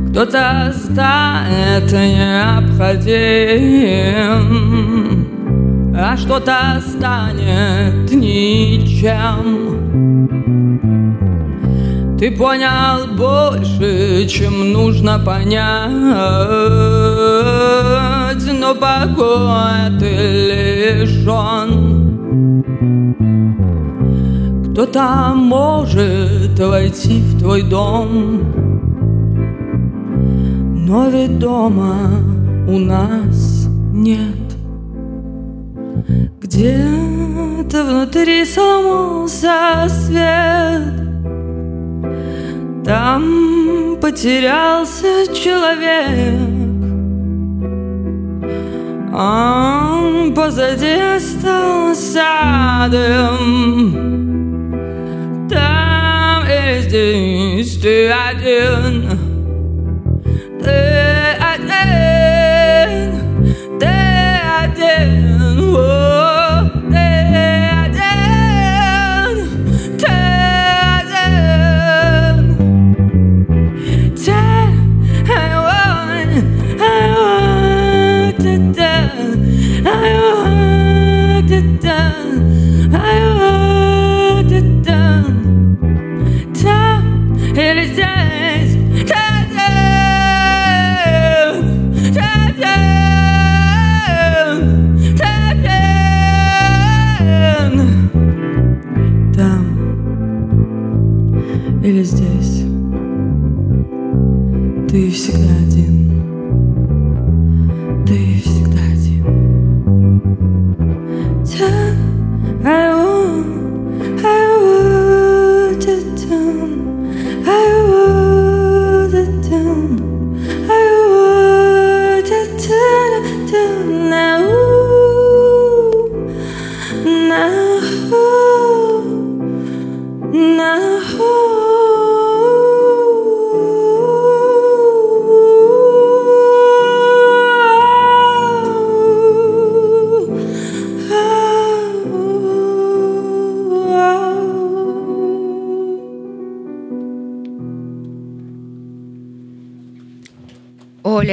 Кто-то 0.10 0.72
станет 0.76 1.92
необходим 1.92 3.16
А 5.98 6.16
что-то 6.16 6.80
станет 6.86 8.12
ничем. 8.12 9.88
Ты 12.20 12.32
понял 12.32 13.16
больше, 13.16 14.28
чем 14.28 14.74
нужно 14.74 15.18
понять 15.18 16.58
Но 18.68 18.76
покоя 18.76 19.98
ты 19.98 20.10
лишен 21.06 21.72
Кто-то 24.66 25.32
может 25.34 26.60
войти 26.60 27.22
в 27.22 27.40
твой 27.40 27.62
дом? 27.62 28.42
Но 30.86 31.10
ведь 31.10 31.40
дома 31.40 31.96
у 32.68 32.78
нас 32.78 33.70
нет. 33.94 34.36
Где-то 36.42 37.86
внутри 37.86 38.44
сломался 38.44 39.88
свет. 39.88 40.94
Там 42.84 43.96
потерялся 44.02 45.26
человек 45.34 46.67
Он 49.20 50.32
позади 50.36 50.94
остался 51.16 52.22
садом 52.86 53.40
Там 55.50 56.44
и 56.46 56.82
здесь 56.82 57.78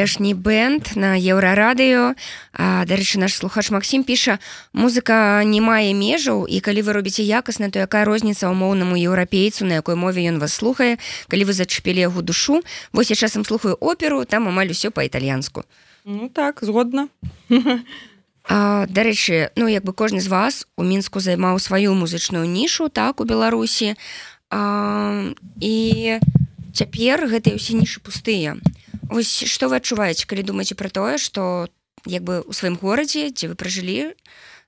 лішні 0.05 0.37
бэнд 0.37 1.01
на 1.01 1.17
еўрарадыё. 1.17 2.13
Дарэчы 2.53 3.17
наш 3.17 3.41
слухач 3.41 3.73
Масім 3.73 4.05
піша 4.05 4.37
музыка 4.77 5.41
не 5.49 5.65
мае 5.65 5.97
межаў 5.97 6.45
і 6.45 6.61
калі 6.61 6.85
вы 6.85 6.93
робіце 6.93 7.25
якасна 7.25 7.73
то 7.73 7.81
якая 7.81 8.05
розніца 8.05 8.53
умоўнаму 8.53 9.01
еўрапейцу 9.01 9.65
на 9.65 9.81
якой 9.81 9.97
мове 9.97 10.21
ён 10.29 10.37
вас 10.45 10.53
слухае 10.53 11.01
калі 11.33 11.49
вы 11.49 11.57
зачапілі 11.57 12.13
яго 12.13 12.21
душу. 12.21 12.61
Вось 12.93 13.09
я 13.09 13.17
часам 13.17 13.49
слухаю 13.49 13.81
оперу 13.81 14.29
там 14.29 14.45
амаль 14.45 14.77
усё 14.77 14.93
па-італьянску. 14.93 15.65
Ну, 16.05 16.29
так 16.29 16.61
згодна. 16.61 17.09
Дарэчы 18.45 19.57
ну 19.57 19.73
як 19.73 19.89
бы 19.89 19.97
кожны 19.97 20.21
з 20.21 20.29
вас 20.29 20.69
у 20.77 20.85
мінску 20.85 21.25
займаў 21.25 21.57
сваю 21.65 21.97
музычную 21.97 22.45
нішу 22.45 22.93
так 22.93 23.21
у 23.21 23.25
беларусі. 23.25 23.97
А, 24.53 25.33
і 25.65 26.21
цяпер 26.77 27.25
гэтыя 27.25 27.57
ўсе 27.57 27.73
нішы 27.73 28.05
пустыя 28.05 28.61
Вось 29.15 29.47
што 29.47 29.71
вы 29.71 29.79
адчуваеце 29.79 30.27
калі 30.27 30.43
думаеце 30.43 30.75
пра 30.75 30.91
тое 30.91 31.19
што 31.23 31.71
як 32.11 32.27
бы 32.27 32.43
у 32.43 32.53
сваім 32.53 32.75
горадзе 32.83 33.31
дзе 33.31 33.47
вы 33.47 33.55
пражылі 33.55 34.11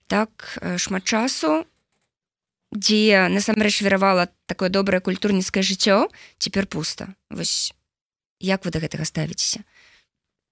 так 0.06 0.54
шмат 0.78 1.02
часу 1.02 1.66
дзе 2.70 3.26
насамрэч 3.26 3.82
веравала 3.82 4.28
такое 4.46 4.70
добрае 4.70 5.02
культурніцкае 5.02 5.66
жыццё 5.66 6.06
цяпер 6.38 6.70
пуста. 6.70 7.14
Вось 7.30 7.74
як 8.38 8.64
вы 8.64 8.70
да 8.70 8.78
гэтага 8.78 9.02
ставіцеся? 9.02 9.66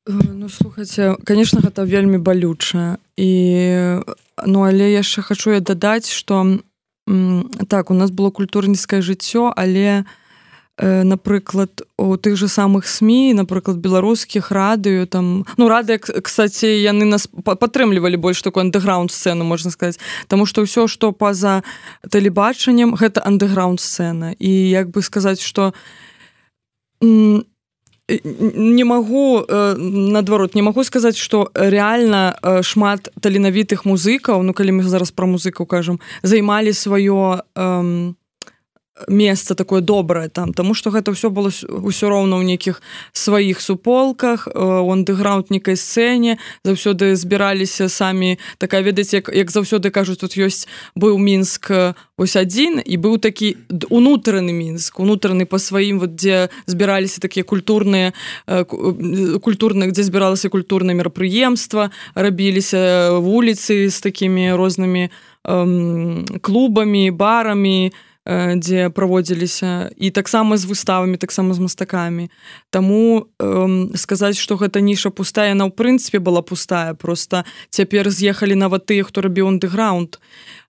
Ну 0.06 0.48
слухайце 0.48 1.16
конечно 1.24 1.62
гэта 1.62 1.86
вельмі 1.86 2.18
балюча 2.18 2.98
і 3.16 3.30
ну 4.42 4.58
але 4.66 4.90
яшчэ 4.90 5.22
хачу 5.22 5.54
я 5.54 5.60
дадаць 5.60 6.10
что 6.10 6.60
так 7.68 7.90
у 7.90 7.94
нас 7.94 8.10
было 8.10 8.30
культурніцкае 8.30 9.00
жыццё 9.00 9.52
але 9.54 10.04
напрыклад 10.78 11.82
у 11.96 12.16
тых 12.16 12.36
же 12.36 12.48
самых 12.48 12.86
сМ 12.86 13.34
напрыклад 13.34 13.76
беларускіх 13.78 14.50
радыё 14.50 15.06
там 15.06 15.46
ну 15.56 15.68
рады 15.68 15.98
кстати 15.98 16.66
яны 16.66 17.04
нас 17.04 17.28
падтрымлівалі 17.28 18.16
больш 18.16 18.42
такую 18.42 18.62
андеграунд 18.62 19.12
сцену 19.12 19.44
можна 19.44 19.70
сказать 19.70 20.00
тому 20.26 20.46
что 20.46 20.62
ўсё 20.62 20.88
что 20.88 21.12
па-за 21.12 21.62
тэлебачаннем 22.10 22.94
гэта 22.94 23.22
андеграунд 23.24 23.80
сцена. 23.80 24.34
І 24.38 24.50
як 24.50 24.90
бы 24.90 25.02
сказаць 25.02 25.40
что 25.40 25.74
не 27.00 28.84
могу 28.84 29.44
наадварот 29.48 30.54
не 30.54 30.62
могу 30.62 30.84
сказаць 30.84 31.16
что 31.16 31.50
реально 31.54 32.34
шмат 32.62 33.08
таленавітых 33.20 33.84
музыкаў 33.84 34.42
ну 34.42 34.52
калі 34.52 34.72
мы 34.72 34.82
зараз 34.82 35.10
про 35.10 35.26
музыку 35.26 35.66
кажам 35.66 36.00
займалі 36.22 36.72
сваё 36.72 37.40
э, 37.54 38.12
месца 39.08 39.54
такое 39.54 39.80
добрае 39.80 40.28
там 40.28 40.54
тому 40.54 40.74
что 40.74 40.90
гэта 40.90 41.10
ўсё 41.10 41.30
было 41.30 41.50
ўсё 41.50 42.06
роўна 42.06 42.38
ў 42.38 42.46
нейкіх 42.46 42.78
сваіх 43.10 43.58
суполках 43.58 44.46
у 44.54 44.86
андэграунд 44.86 45.50
некай 45.50 45.74
сцэне 45.74 46.38
заўсёды 46.62 47.18
збіраліся 47.18 47.90
самі 47.90 48.38
такая 48.58 48.86
ведаць 48.86 49.10
як, 49.10 49.34
як 49.34 49.50
заўсёды 49.50 49.90
кажуць 49.90 50.22
тут 50.22 50.38
ёсць 50.38 50.70
быў 50.94 51.18
мінск 51.18 51.74
ось 52.14 52.36
адзін 52.38 52.86
і 52.86 52.94
быў 52.94 53.18
такі 53.18 53.58
унутраны 53.90 54.54
мінск 54.54 55.02
унутраны 55.02 55.42
по 55.46 55.58
сваім 55.58 55.98
вот 55.98 56.14
дзе 56.14 56.54
збіраліся 56.70 57.18
такія 57.18 57.42
культурныя 57.42 58.14
культурных 58.46 59.90
дзе 59.90 60.06
збіралася 60.06 60.54
культурнае 60.54 60.94
мерапрыемства 60.94 61.90
рабіліся 62.14 63.18
вуліцы 63.18 63.90
з 63.90 63.98
такімі 63.98 64.54
рознымі 64.54 65.10
клубамі 66.40 67.10
барамі 67.10 67.90
і 67.90 68.13
дзе 68.26 68.88
праводзіліся 68.88 69.92
і 69.96 70.10
таксама 70.10 70.56
з 70.56 70.64
выставамі 70.64 71.20
таксама 71.20 71.54
з 71.54 71.60
мастакамі. 71.60 72.30
Таму 72.70 73.28
эм, 73.38 73.92
сказаць 73.96 74.40
што 74.40 74.56
гэта 74.56 74.80
ніша 74.80 75.12
пустая 75.12 75.52
на 75.52 75.68
ў 75.68 75.72
прынцыпе 75.76 76.24
была 76.24 76.40
пустая 76.40 76.94
просто 76.96 77.44
цяпер 77.68 78.08
з'ехалі 78.08 78.56
нават 78.56 78.88
тыя 78.88 79.04
хто 79.04 79.20
рабіў 79.20 79.52
андэграунд. 79.52 80.16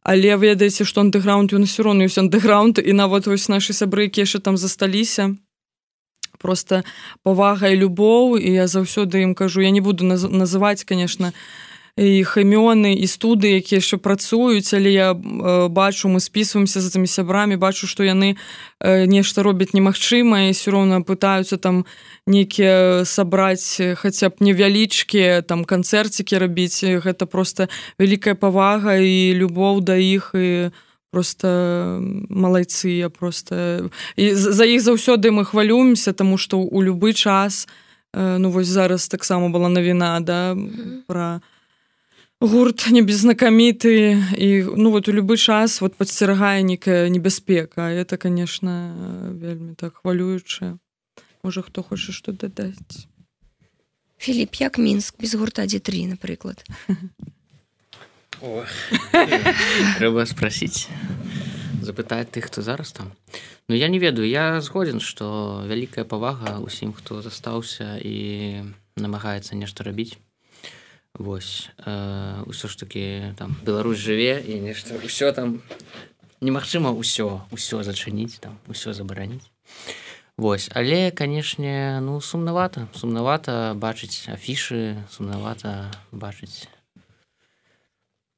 Але 0.03 0.35
ведаеце 0.35 0.83
што 0.83 0.99
андэграунд 1.01 1.55
ён 1.55 1.63
все 1.63 1.87
роўно 1.87 2.03
ёсць 2.03 2.19
андэграунд 2.19 2.83
і 2.83 2.91
нават 2.91 3.27
вось 3.31 3.47
нашы 3.47 3.71
сябры 3.71 4.11
кешы 4.11 4.43
там 4.43 4.59
засталіся. 4.59 5.39
Просто 6.35 6.83
павага 7.23 7.71
і 7.71 7.79
любоў 7.79 8.35
і 8.35 8.51
я 8.51 8.67
заўсёды 8.67 9.23
ім 9.23 9.31
кажу 9.31 9.63
я 9.63 9.71
не 9.71 9.79
буду 9.79 10.03
наз 10.03 10.27
называць 10.27 10.83
конечно 10.83 11.31
не 11.31 11.65
іх 11.97 12.35
імёны 12.35 12.91
і 12.91 13.07
студы 13.07 13.55
якія 13.55 13.79
яшчэ 13.79 14.03
працуюць 14.03 14.67
але 14.75 14.91
я 14.91 15.15
э, 15.15 15.67
бачу 15.71 16.11
мы 16.11 16.19
списываемся 16.19 16.83
за 16.83 16.91
тымі 16.91 17.07
сябрамі 17.07 17.55
бачу 17.55 17.87
што 17.87 18.03
яны 18.03 18.35
э, 18.83 19.07
нешта 19.07 19.47
робяць 19.47 19.71
немагчымае 19.71 20.51
все 20.51 20.75
роўна 20.75 21.07
пытаюцца 21.07 21.55
там 21.55 21.87
нейкія 22.27 23.07
сабраць 23.07 23.79
хаця 23.95 24.27
б 24.27 24.43
невялічкі 24.43 25.47
там 25.47 25.63
канцэрцікі 25.63 26.35
рабіць. 26.35 26.83
Гэта 26.83 27.31
просто 27.31 27.71
вялікая 27.95 28.35
павага 28.35 28.99
і 28.99 29.31
любоў 29.39 29.79
да 29.79 29.95
іх 29.95 30.35
і 30.35 30.75
просто 31.15 32.03
малайцы 32.27 32.91
я 32.91 33.07
просто 33.07 33.87
і 34.19 34.35
за 34.35 34.67
іх 34.67 34.83
заўсёды 34.83 35.31
мы 35.31 35.47
хвалюемся 35.47 36.11
тому 36.11 36.35
что 36.35 36.59
у 36.59 36.83
любы 36.83 37.15
час 37.15 37.71
э, 38.11 38.35
ну 38.35 38.51
вось 38.51 38.67
зараз 38.67 39.07
таксама 39.07 39.47
была 39.47 39.71
навіна 39.71 40.19
да 40.19 40.59
про 41.07 41.39
про 41.39 41.54
гурт 42.41 42.87
небезнакаміты 42.91 44.19
і 44.35 44.63
ну 44.75 44.91
вот 44.91 45.07
у 45.07 45.11
любы 45.11 45.37
час 45.37 45.81
вот 45.81 45.95
падсцерагае 45.95 46.63
нейкая 46.63 47.09
небяспека. 47.09 47.81
Это 47.91 48.17
конечно 48.17 48.95
вельмі 49.31 49.75
так 49.75 49.95
хвалюючае. 49.95 50.77
Можа 51.43 51.61
хто 51.61 51.83
хоча 51.83 52.11
што 52.11 52.31
дадаць. 52.31 53.07
Філіп 54.17 54.55
як 54.59 54.77
мінск 54.77 55.15
без 55.19 55.35
гурта 55.35 55.65
дзе 55.65 55.79
тры 55.79 56.07
напрыклад? 56.07 56.63
Трэба 59.99 60.25
спросіць 60.27 60.89
запытаць 61.81 62.27
тых 62.33 62.51
хто 62.51 62.61
зараз 62.61 62.91
там. 62.91 63.11
Ну 63.69 63.75
я 63.75 63.87
не 63.87 63.99
ведаю. 63.99 64.27
Я 64.27 64.59
згоден 64.61 64.99
што 64.99 65.63
вялікая 65.63 66.03
павага 66.03 66.59
усім 66.59 66.91
хто 66.91 67.21
застаўся 67.21 67.95
і 68.01 68.65
намагаецца 68.97 69.55
нешта 69.55 69.83
рабіць 69.87 70.19
Вось. 71.17 71.69
Э, 71.85 72.43
ўсё 72.45 72.67
ж 72.67 72.75
таки 72.75 73.33
там 73.39 73.55
Беларусь 73.63 73.99
жыве 73.99 74.43
і 74.43 74.59
нешта 74.59 74.99
ўсё 74.99 75.31
там. 75.31 75.63
Немагчыма 76.43 76.91
ўсё 76.91 77.47
ўсё 77.55 77.83
зачыніць 77.87 78.43
там 78.43 78.59
усё 78.67 78.91
забараніць. 78.91 79.47
Вось. 80.37 80.67
Але 80.75 81.11
канешне 81.11 81.99
ну 82.03 82.19
сумнавата 82.19 82.91
сумнавата 82.91 83.71
бачыць 83.79 84.27
афішы 84.27 84.99
сумнавата 85.07 85.87
бачыць 86.11 86.67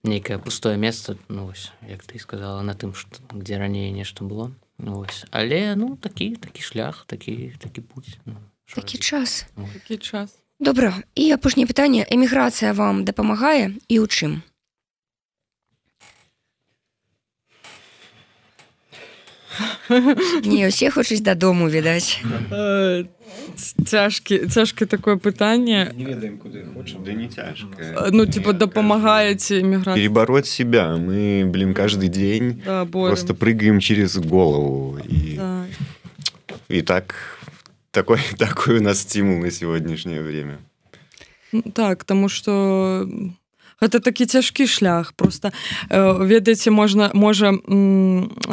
нейкае 0.05 0.38
пустое 0.38 0.78
месца 0.78 1.17
ну, 1.28 1.49
вось, 1.49 1.73
як 1.82 2.05
ты 2.05 2.19
сказала 2.21 2.61
на 2.61 2.78
тым 2.78 2.93
што 2.93 3.17
дзе 3.34 3.57
раней 3.57 3.89
нешта 3.91 4.23
было. 4.23 4.53
Ну, 4.78 5.01
вось. 5.01 5.25
але 5.32 5.73
ну 5.75 5.97
такі 5.97 6.38
такі 6.38 6.61
шлях 6.61 7.05
такі 7.09 7.57
такі 7.57 7.82
путь 7.82 8.19
ну, 8.25 8.38
такі 8.69 9.01
час. 9.01 9.49
Такі 9.73 9.97
час 9.97 10.38
Добра. 10.60 10.93
І 11.14 11.32
апошняе 11.38 11.70
пытанне. 11.70 12.01
Эміграцыя 12.10 12.74
вам 12.74 13.05
дапамагае? 13.05 13.78
І 13.86 14.01
ў 14.01 14.10
чым? 14.10 14.41
Не 20.49 20.68
усе 20.68 20.89
хочуць 20.89 21.22
дадому 21.22 21.70
відаць. 21.70 22.18
Цяжкі 23.86 24.49
цяжка 24.49 24.86
такое 24.86 25.18
пытанне. 25.22 25.93
Да 25.93 27.14
не 27.14 27.30
цяжка 27.30 28.10
ну 28.12 28.26
типа 28.26 28.53
дапамагаеце 28.53 29.62
эмігра 29.62 29.93
перебороть 29.93 30.47
себя. 30.47 30.97
Мы 30.97 31.45
блин 31.45 31.74
каждый 31.74 32.10
день 32.10 32.62
да, 32.66 32.86
просто 32.86 33.34
прыгаем 33.34 33.80
через 33.80 34.18
голову 34.18 34.97
и, 35.05 35.38
да. 35.38 35.66
и 36.68 36.82
так 36.82 37.36
такой 37.97 38.19
такой 38.37 38.77
у 38.77 38.81
нас 38.81 39.01
стимул 39.01 39.41
на 39.41 39.51
сегодняшнее 39.51 40.21
время. 40.21 40.59
Так 41.73 42.03
тому 42.03 42.29
что 42.29 43.07
гэта 43.81 43.99
такі 43.99 44.25
цяжкі 44.25 44.67
шлях. 44.67 45.13
Просто 45.13 45.51
э, 45.89 46.25
ведаеце 46.25 46.71
можна 46.71 47.11
можа 47.13 47.53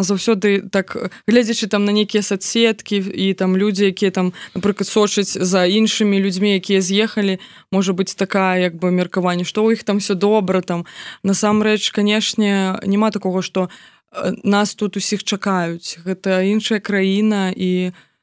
заўсёды 0.01 0.68
так 0.70 1.12
гледзячы 1.28 1.66
там 1.66 1.84
на 1.84 1.92
нейкія 1.92 2.22
соцсеткі 2.22 2.97
і 2.97 3.34
там 3.34 3.57
людзі 3.57 3.84
якія 3.84 4.11
там 4.11 4.32
напрыклад 4.55 4.88
сочыць 4.88 5.36
за 5.36 5.66
іншымі 5.66 6.20
людзьмі 6.20 6.55
якія 6.55 6.80
з'ехалі 6.80 7.38
можа 7.72 7.92
быть 7.92 8.16
такая 8.16 8.61
як 8.61 8.76
бы 8.76 8.90
меркаванне 8.90 9.45
што 9.45 9.61
ў 9.64 9.76
іх 9.76 9.84
там 9.84 9.99
все 9.99 10.14
добра 10.14 10.61
там. 10.61 10.84
Насамрэч 11.22 11.90
канешне 11.92 12.80
няма 12.86 13.11
такого 13.11 13.42
что 13.42 13.68
э, 14.12 14.32
нас 14.45 14.74
тут 14.74 14.97
усіх 14.97 15.24
чакаюць. 15.24 16.01
Гэта 16.05 16.40
іншая 16.40 16.80
краіна 16.80 17.53
і 17.53 17.92
у 17.92 18.14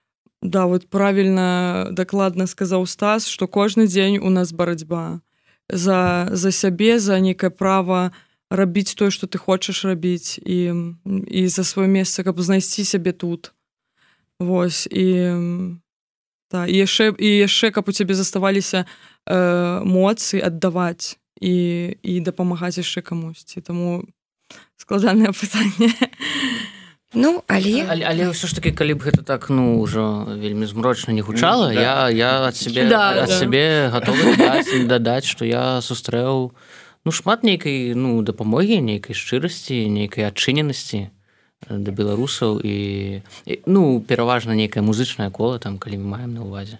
Да 0.41 0.65
вот 0.65 0.89
правильно 0.89 1.87
дакладна 1.91 2.47
сказаў 2.47 2.87
Стас, 2.87 3.27
што 3.27 3.47
кожны 3.47 3.85
дзень 3.85 4.17
у 4.17 4.29
нас 4.29 4.51
барацьба 4.53 5.21
за, 5.69 6.29
за 6.31 6.51
сябе, 6.51 6.99
за 6.99 7.19
нейкае 7.19 7.51
права 7.53 8.11
рабіць 8.49 8.97
тое, 8.97 9.11
што 9.13 9.27
ты 9.27 9.37
хочаш 9.37 9.85
рабіць 9.85 10.41
і, 10.41 10.97
і 11.05 11.41
за 11.47 11.61
сваё 11.61 11.87
месца, 11.87 12.23
каб 12.23 12.41
знайсці 12.41 12.83
сябе 12.83 13.13
тут. 13.13 13.53
Вось 14.39 14.89
і, 14.91 15.07
та, 16.49 16.65
і 16.65 16.73
яшчэ 16.73 17.13
і 17.13 17.29
яшчэ 17.45 17.69
каб 17.71 17.87
у 17.87 17.93
цябе 17.93 18.17
заставаліся 18.17 18.89
э, 19.29 19.83
моцы 19.85 20.41
аддаваць 20.41 21.21
і, 21.37 21.53
і 22.01 22.13
дапамагаць 22.19 22.81
яшчэ 22.81 23.05
камусьці. 23.05 23.61
Таму 23.61 24.09
складанае 24.81 25.31
пытанне. 25.41 25.93
Ну 27.13 27.43
але 27.47 27.83
але, 27.89 28.03
але 28.07 28.23
ўсё 28.31 28.47
ж 28.47 28.55
таки 28.55 28.71
калі 28.71 28.95
б 28.95 29.11
гэта 29.11 29.19
так 29.27 29.51
ну 29.51 29.83
ўжо 29.83 30.31
вельмі 30.31 30.63
змрочна 30.63 31.11
не 31.11 31.19
гучала 31.19 31.67
mm, 31.67 31.75
да. 31.75 31.81
я 31.81 31.95
я 32.09 32.31
ад 32.47 32.55
сябе 32.55 32.87
да, 32.87 33.27
ад 33.27 33.27
да. 33.27 33.35
сябе 33.35 33.91
готовы 33.91 34.39
дадаць 34.87 35.27
што 35.27 35.43
я 35.43 35.83
сустрэў 35.83 36.55
ну 37.03 37.09
шмат 37.11 37.43
нейкай 37.43 37.91
ну 37.99 38.23
дапамогі 38.23 38.79
нейкай 38.79 39.11
шчырасці 39.11 39.91
нейкай 39.91 40.31
адчыненасці 40.31 41.11
да 41.67 41.91
беларусаў 41.91 42.63
і, 42.63 43.19
і 43.43 43.53
ну 43.67 43.99
пераважна 43.99 44.55
нейкае 44.55 44.79
музычнае 44.79 45.35
кола 45.35 45.59
там 45.59 45.83
калі 45.83 45.99
мы 45.99 46.15
маем 46.15 46.31
на 46.31 46.47
увазе 46.47 46.79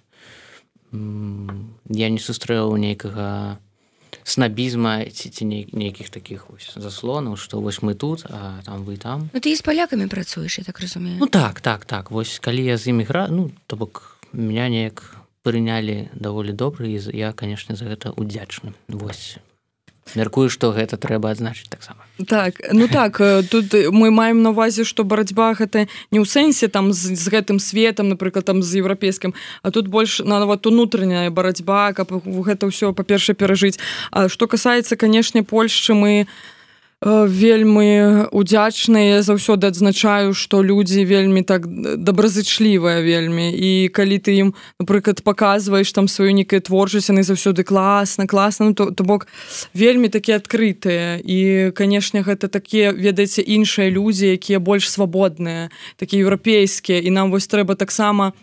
я 1.91 2.07
не 2.07 2.23
сустрэў 2.23 2.71
нейкага 2.79 3.59
снабізма 4.23 5.05
ці 5.05 5.29
ці 5.29 5.45
нейкіх 5.45 6.09
таких 6.09 6.49
вось 6.49 6.73
заслонаў 6.75 7.37
што 7.37 7.61
вось 7.61 7.81
мы 7.81 7.95
тут 7.95 8.25
а 8.29 8.61
там 8.65 8.83
вы 8.83 8.97
там. 8.97 9.29
Ну, 9.33 9.39
ты 9.39 9.55
з 9.55 9.61
палякамі 9.61 10.07
працуеш 10.07 10.59
я 10.59 10.63
так 10.63 10.79
разумею. 10.79 11.17
Ну 11.19 11.27
так 11.27 11.61
так 11.61 11.85
так. 11.85 12.11
Вось 12.11 12.39
калі 12.39 12.63
я 12.63 12.77
з 12.77 12.87
імі 12.87 13.03
гра 13.03 13.27
ну 13.29 13.51
то 13.67 13.75
бок 13.75 14.17
меня 14.33 14.69
неяк 14.69 15.17
прынялі 15.43 16.09
даволі 16.13 16.53
добра 16.53 16.87
і 16.87 17.01
я 17.13 17.33
канешне 17.33 17.75
за 17.75 17.85
гэта 17.85 18.13
удзячны 18.13 18.73
вось 18.87 19.37
мяркую 20.15 20.49
што 20.49 20.71
гэта 20.75 20.97
трэба 20.97 21.31
адзначыць 21.31 21.69
таксама. 21.69 22.03
Так 22.27 22.59
ну 22.71 22.87
так 22.87 23.21
э, 23.21 23.43
тут 23.43 23.73
мы 23.91 24.11
маем 24.11 24.41
на 24.43 24.51
увазе 24.51 24.83
што 24.83 25.03
барацьба 25.03 25.53
гэта 25.53 25.87
не 26.11 26.19
ў 26.19 26.25
сэнсе 26.25 26.67
там 26.67 26.91
з, 26.93 27.15
з 27.15 27.25
гэтым 27.29 27.59
светом 27.59 28.09
напрыклад 28.09 28.45
там 28.45 28.61
з 28.61 28.81
еўрапейскім 28.81 29.33
а 29.63 29.71
тут 29.71 29.87
больш 29.87 30.19
нават 30.19 30.67
унутраняя 30.67 31.29
барацьба 31.29 31.93
каб 31.93 32.11
гэта 32.11 32.67
ўсё 32.67 32.93
па-перша 32.93 33.33
перажыць. 33.33 33.79
А 34.11 34.27
што 34.29 34.47
касаецца 34.47 34.95
канешне 34.95 35.43
Польшчы 35.43 35.93
мы 35.93 36.27
вельмі 37.01 38.29
удзячныя. 38.29 39.25
Заўсёды 39.25 39.67
адзначаю 39.67 40.33
што 40.37 40.61
людзі 40.61 41.01
вельмі 41.05 41.41
так 41.41 41.65
добразычлівыя 41.97 43.01
вельмі. 43.01 43.49
І 43.49 43.89
калі 43.89 44.21
ты 44.21 44.37
ім 44.37 44.53
напрыклад 44.77 45.25
показваеш 45.25 45.91
там 45.91 46.07
сваю 46.07 46.33
нейкая 46.37 46.61
творчасць 46.61 47.09
яны 47.09 47.25
заўсёды 47.25 47.63
класна 47.63 48.27
класна. 48.27 48.69
Ну, 48.69 48.73
то, 48.73 48.91
то 48.91 49.03
бок 49.03 49.27
вельмі 49.73 50.09
такі 50.09 50.37
адкрытыя. 50.37 51.17
І 51.25 51.71
канешне 51.73 52.21
гэта 52.21 52.47
такія 52.47 52.93
ведаеце 52.93 53.41
іншыя 53.41 53.89
людзі 53.89 54.37
якія 54.37 54.59
больш 54.61 54.85
свабодныя 54.85 55.73
такі 55.97 56.21
еўрапейскія. 56.21 57.01
І 57.01 57.09
нам 57.09 57.31
вось 57.31 57.49
трэба 57.49 57.73
таксама 57.73 58.33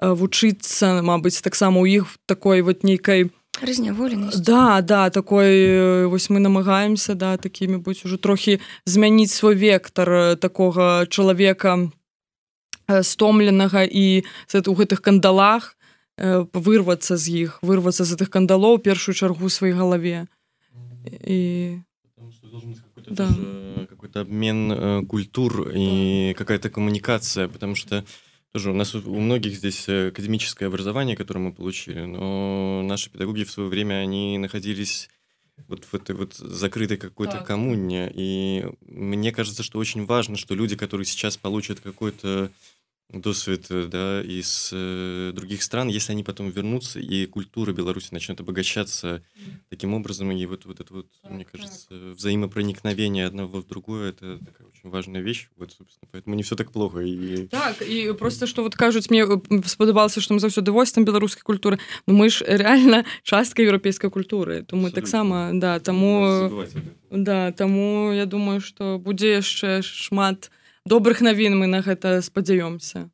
вучыцца 0.00 1.02
Мабыць 1.02 1.44
таксама 1.44 1.80
у 1.80 1.86
іх 1.86 2.16
такой 2.26 2.62
вот 2.62 2.82
нейкай 2.84 3.30
разняволенасць 3.58 4.40
да 4.40 4.80
да 4.80 5.10
такой 5.10 6.06
вось 6.06 6.30
мы 6.30 6.38
намагаемся 6.38 7.14
да 7.14 7.36
такімі 7.36 7.82
быць 7.82 8.04
уже 8.04 8.18
трохі 8.18 8.60
змяніць 8.86 9.32
свой 9.32 9.54
вектор 9.54 10.36
такога 10.36 11.06
чалавека 11.06 11.90
стомленага 13.02 13.84
і 13.84 14.24
у 14.54 14.74
гэтых 14.74 15.00
кандалах 15.02 15.76
вырвацца 16.20 17.16
з 17.16 17.48
іх 17.48 17.58
вырвацца 17.62 18.04
з 18.04 18.14
гэтых 18.14 18.30
кандалоў 18.30 18.78
першую 18.78 19.14
чаргу 19.14 19.48
сваёй 19.48 19.72
галаве. 19.72 20.26
І 21.24 21.80
да. 23.08 23.28
какой-то 23.88 24.20
обмен 24.20 25.06
культур 25.06 25.72
и 25.74 26.34
какая-то 26.36 26.70
коммуникация 26.70 27.48
потому 27.48 27.74
что 27.74 28.04
тоже 28.52 28.70
у 28.70 28.74
нас 28.74 28.94
у 28.94 29.20
многих 29.20 29.54
здесь 29.54 29.88
э, 29.88 30.08
академическое 30.08 30.68
образование, 30.68 31.16
которое 31.16 31.40
мы 31.40 31.52
получили, 31.52 32.00
но 32.00 32.82
наши 32.82 33.10
педагоги 33.10 33.44
в 33.44 33.50
свое 33.50 33.68
время, 33.68 33.94
они 33.94 34.38
находились 34.38 35.08
вот 35.68 35.84
в 35.84 35.94
этой 35.94 36.14
вот 36.14 36.34
закрытой 36.34 36.96
какой-то 36.96 37.38
так. 37.38 37.46
коммуне. 37.46 38.10
И 38.14 38.66
мне 38.80 39.32
кажется, 39.32 39.62
что 39.62 39.78
очень 39.78 40.04
важно, 40.06 40.36
что 40.36 40.54
люди, 40.54 40.76
которые 40.76 41.04
сейчас 41.04 41.36
получат 41.36 41.80
какой-то 41.80 42.50
досвід 43.12 43.66
да, 43.68 44.22
из 44.22 44.70
э, 44.72 45.32
других 45.34 45.62
стран, 45.62 45.88
если 45.88 46.12
они 46.12 46.22
потом 46.22 46.50
вернутся, 46.50 47.00
и 47.00 47.26
культура 47.26 47.72
Беларуси 47.72 48.08
начнет 48.12 48.40
обогащаться 48.40 49.22
таким 49.68 49.94
образом, 49.94 50.30
и 50.30 50.46
вот, 50.46 50.64
вот 50.64 50.80
это 50.80 50.94
вот, 50.94 51.06
так, 51.22 51.30
мне 51.30 51.44
кажется, 51.44 51.88
так. 51.88 51.98
взаимопроникновение 52.16 53.26
одного 53.26 53.62
в 53.62 53.66
другое, 53.66 54.10
это 54.10 54.38
такая 54.38 54.66
очень 54.80 54.90
важная 54.90 55.20
вещь, 55.20 55.48
вот, 55.56 55.72
собственно, 55.72 56.08
поэтому 56.12 56.36
не 56.36 56.42
все 56.42 56.56
так 56.56 56.72
плохо. 56.72 57.00
И... 57.00 57.46
Так, 57.48 57.82
и 57.82 58.12
просто, 58.12 58.46
что 58.46 58.62
вот 58.62 58.74
кажуть, 58.74 59.10
мне 59.10 59.26
сподобалося, 59.66 60.20
что 60.20 60.34
мы 60.34 60.40
заўсёды 60.40 60.72
вось 60.72 60.92
там 60.92 61.04
беларускай 61.04 61.42
культуры, 61.42 61.78
но 62.06 62.14
мы 62.14 62.30
ж 62.30 62.42
реально 62.46 63.04
частка 63.22 63.62
еўрапейскай 63.62 64.10
культуры, 64.10 64.62
то 64.62 64.76
мы 64.76 64.90
таксама, 64.90 65.50
да, 65.52 65.80
таму, 65.80 66.50
да, 67.10 67.52
таму 67.52 68.12
я 68.12 68.26
думаю, 68.26 68.60
что 68.60 68.98
будзе 68.98 69.40
яшчэ 69.40 69.82
шмат, 69.82 70.50
добрых 70.86 71.20
навін 71.20 71.58
мы 71.58 71.66
на 71.66 71.82
гэта 71.82 72.22
спадзяёмся 72.22 73.10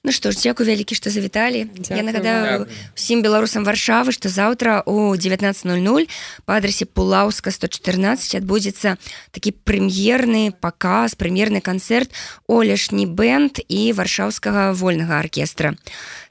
Ну 0.00 0.12
што 0.16 0.32
ж 0.32 0.40
дзякую 0.40 0.64
вялікі 0.64 0.96
што 0.96 1.12
завіталі. 1.12 1.68
Я 1.92 2.00
нагадаю 2.00 2.64
усім 2.96 3.20
беларусам 3.20 3.68
варшавы 3.68 4.16
што 4.16 4.32
заўтра 4.32 4.80
у 4.88 5.12
19:00 5.12 6.08
па 6.48 6.56
адрасе 6.56 6.88
пулаўска 6.88 7.52
114 7.52 8.40
адбудзецца 8.40 8.96
такі 9.28 9.52
прэм'ерны 9.52 10.56
паказ 10.56 11.12
прэм'ерны 11.20 11.60
канцэрт 11.60 12.16
олешні 12.48 13.04
бэнд 13.04 13.60
і 13.68 13.92
варшаўскага 13.92 14.72
вольнага 14.72 15.20
аркестра. 15.20 15.76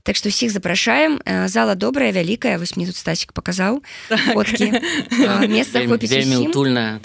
Так 0.02 0.18
што 0.18 0.34
ўсіх 0.34 0.50
запрашаем. 0.50 1.22
Зала 1.46 1.78
добрая 1.78 2.10
вялікая 2.10 2.58
вось 2.58 2.74
мне 2.74 2.90
тут 2.90 2.98
стасік 2.98 3.38
паказаў 3.38 3.86
месца 5.46 5.86
утульная 5.86 6.98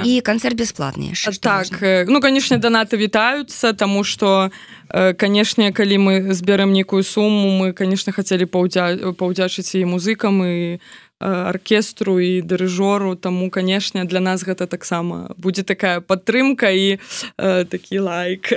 і 0.00 0.12
канцэрт 0.24 0.56
бясплатны 0.56 1.12
так 1.44 1.68
ну 2.08 2.24
канешне 2.24 2.56
данаты 2.56 2.96
вітаюцца 2.96 3.76
таму 3.76 4.00
што 4.00 4.48
канешне 4.88 5.41
калі 5.72 5.98
мы 5.98 6.34
зберэм 6.34 6.72
нейкую 6.72 7.02
суму 7.02 7.50
мы 7.50 7.72
конечно 7.72 8.12
хацелі 8.12 8.46
паўдзя 8.46 9.14
паўдзячыць 9.18 9.74
і 9.74 9.84
музыкам 9.84 10.44
і 10.44 10.78
аркестру 11.22 12.18
і 12.18 12.42
дырыжору 12.42 13.14
таму 13.14 13.50
канешне 13.50 14.04
для 14.04 14.20
нас 14.20 14.42
гэта 14.42 14.66
таксама 14.66 15.30
будзе 15.38 15.62
такая 15.62 16.00
падтрымка 16.00 16.70
і 16.70 16.98
э, 17.38 17.64
такі 17.64 17.98
лайк 17.98 18.52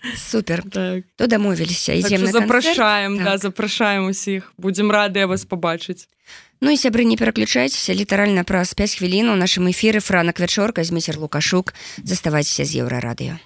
супер. 0.16 0.62
Так. 0.70 1.04
то 1.16 1.26
дамовіліся 1.26 1.92
і 1.92 2.02
так 2.02 2.26
запрашаем 2.26 3.16
так. 3.16 3.24
да 3.24 3.38
запрашаем 3.38 4.06
усіх 4.06 4.52
будзем 4.58 4.90
радыя 4.90 5.26
вас 5.26 5.44
пабачыць 5.44 6.08
Ну 6.60 6.68
і 6.70 6.76
сябры 6.76 7.08
не 7.08 7.16
пераключайцеся 7.16 7.94
літаральна 7.96 8.44
праз 8.44 8.74
5 8.76 9.00
хвілін 9.00 9.32
у 9.32 9.36
нашым 9.36 9.72
эфіры 9.72 10.04
франак 10.04 10.40
вячорка 10.40 10.84
з 10.84 10.92
міцер 10.92 11.16
лукашук. 11.16 11.72
Заставайцеся 12.04 12.68
з 12.68 12.84
еўрарадыё 12.84 13.40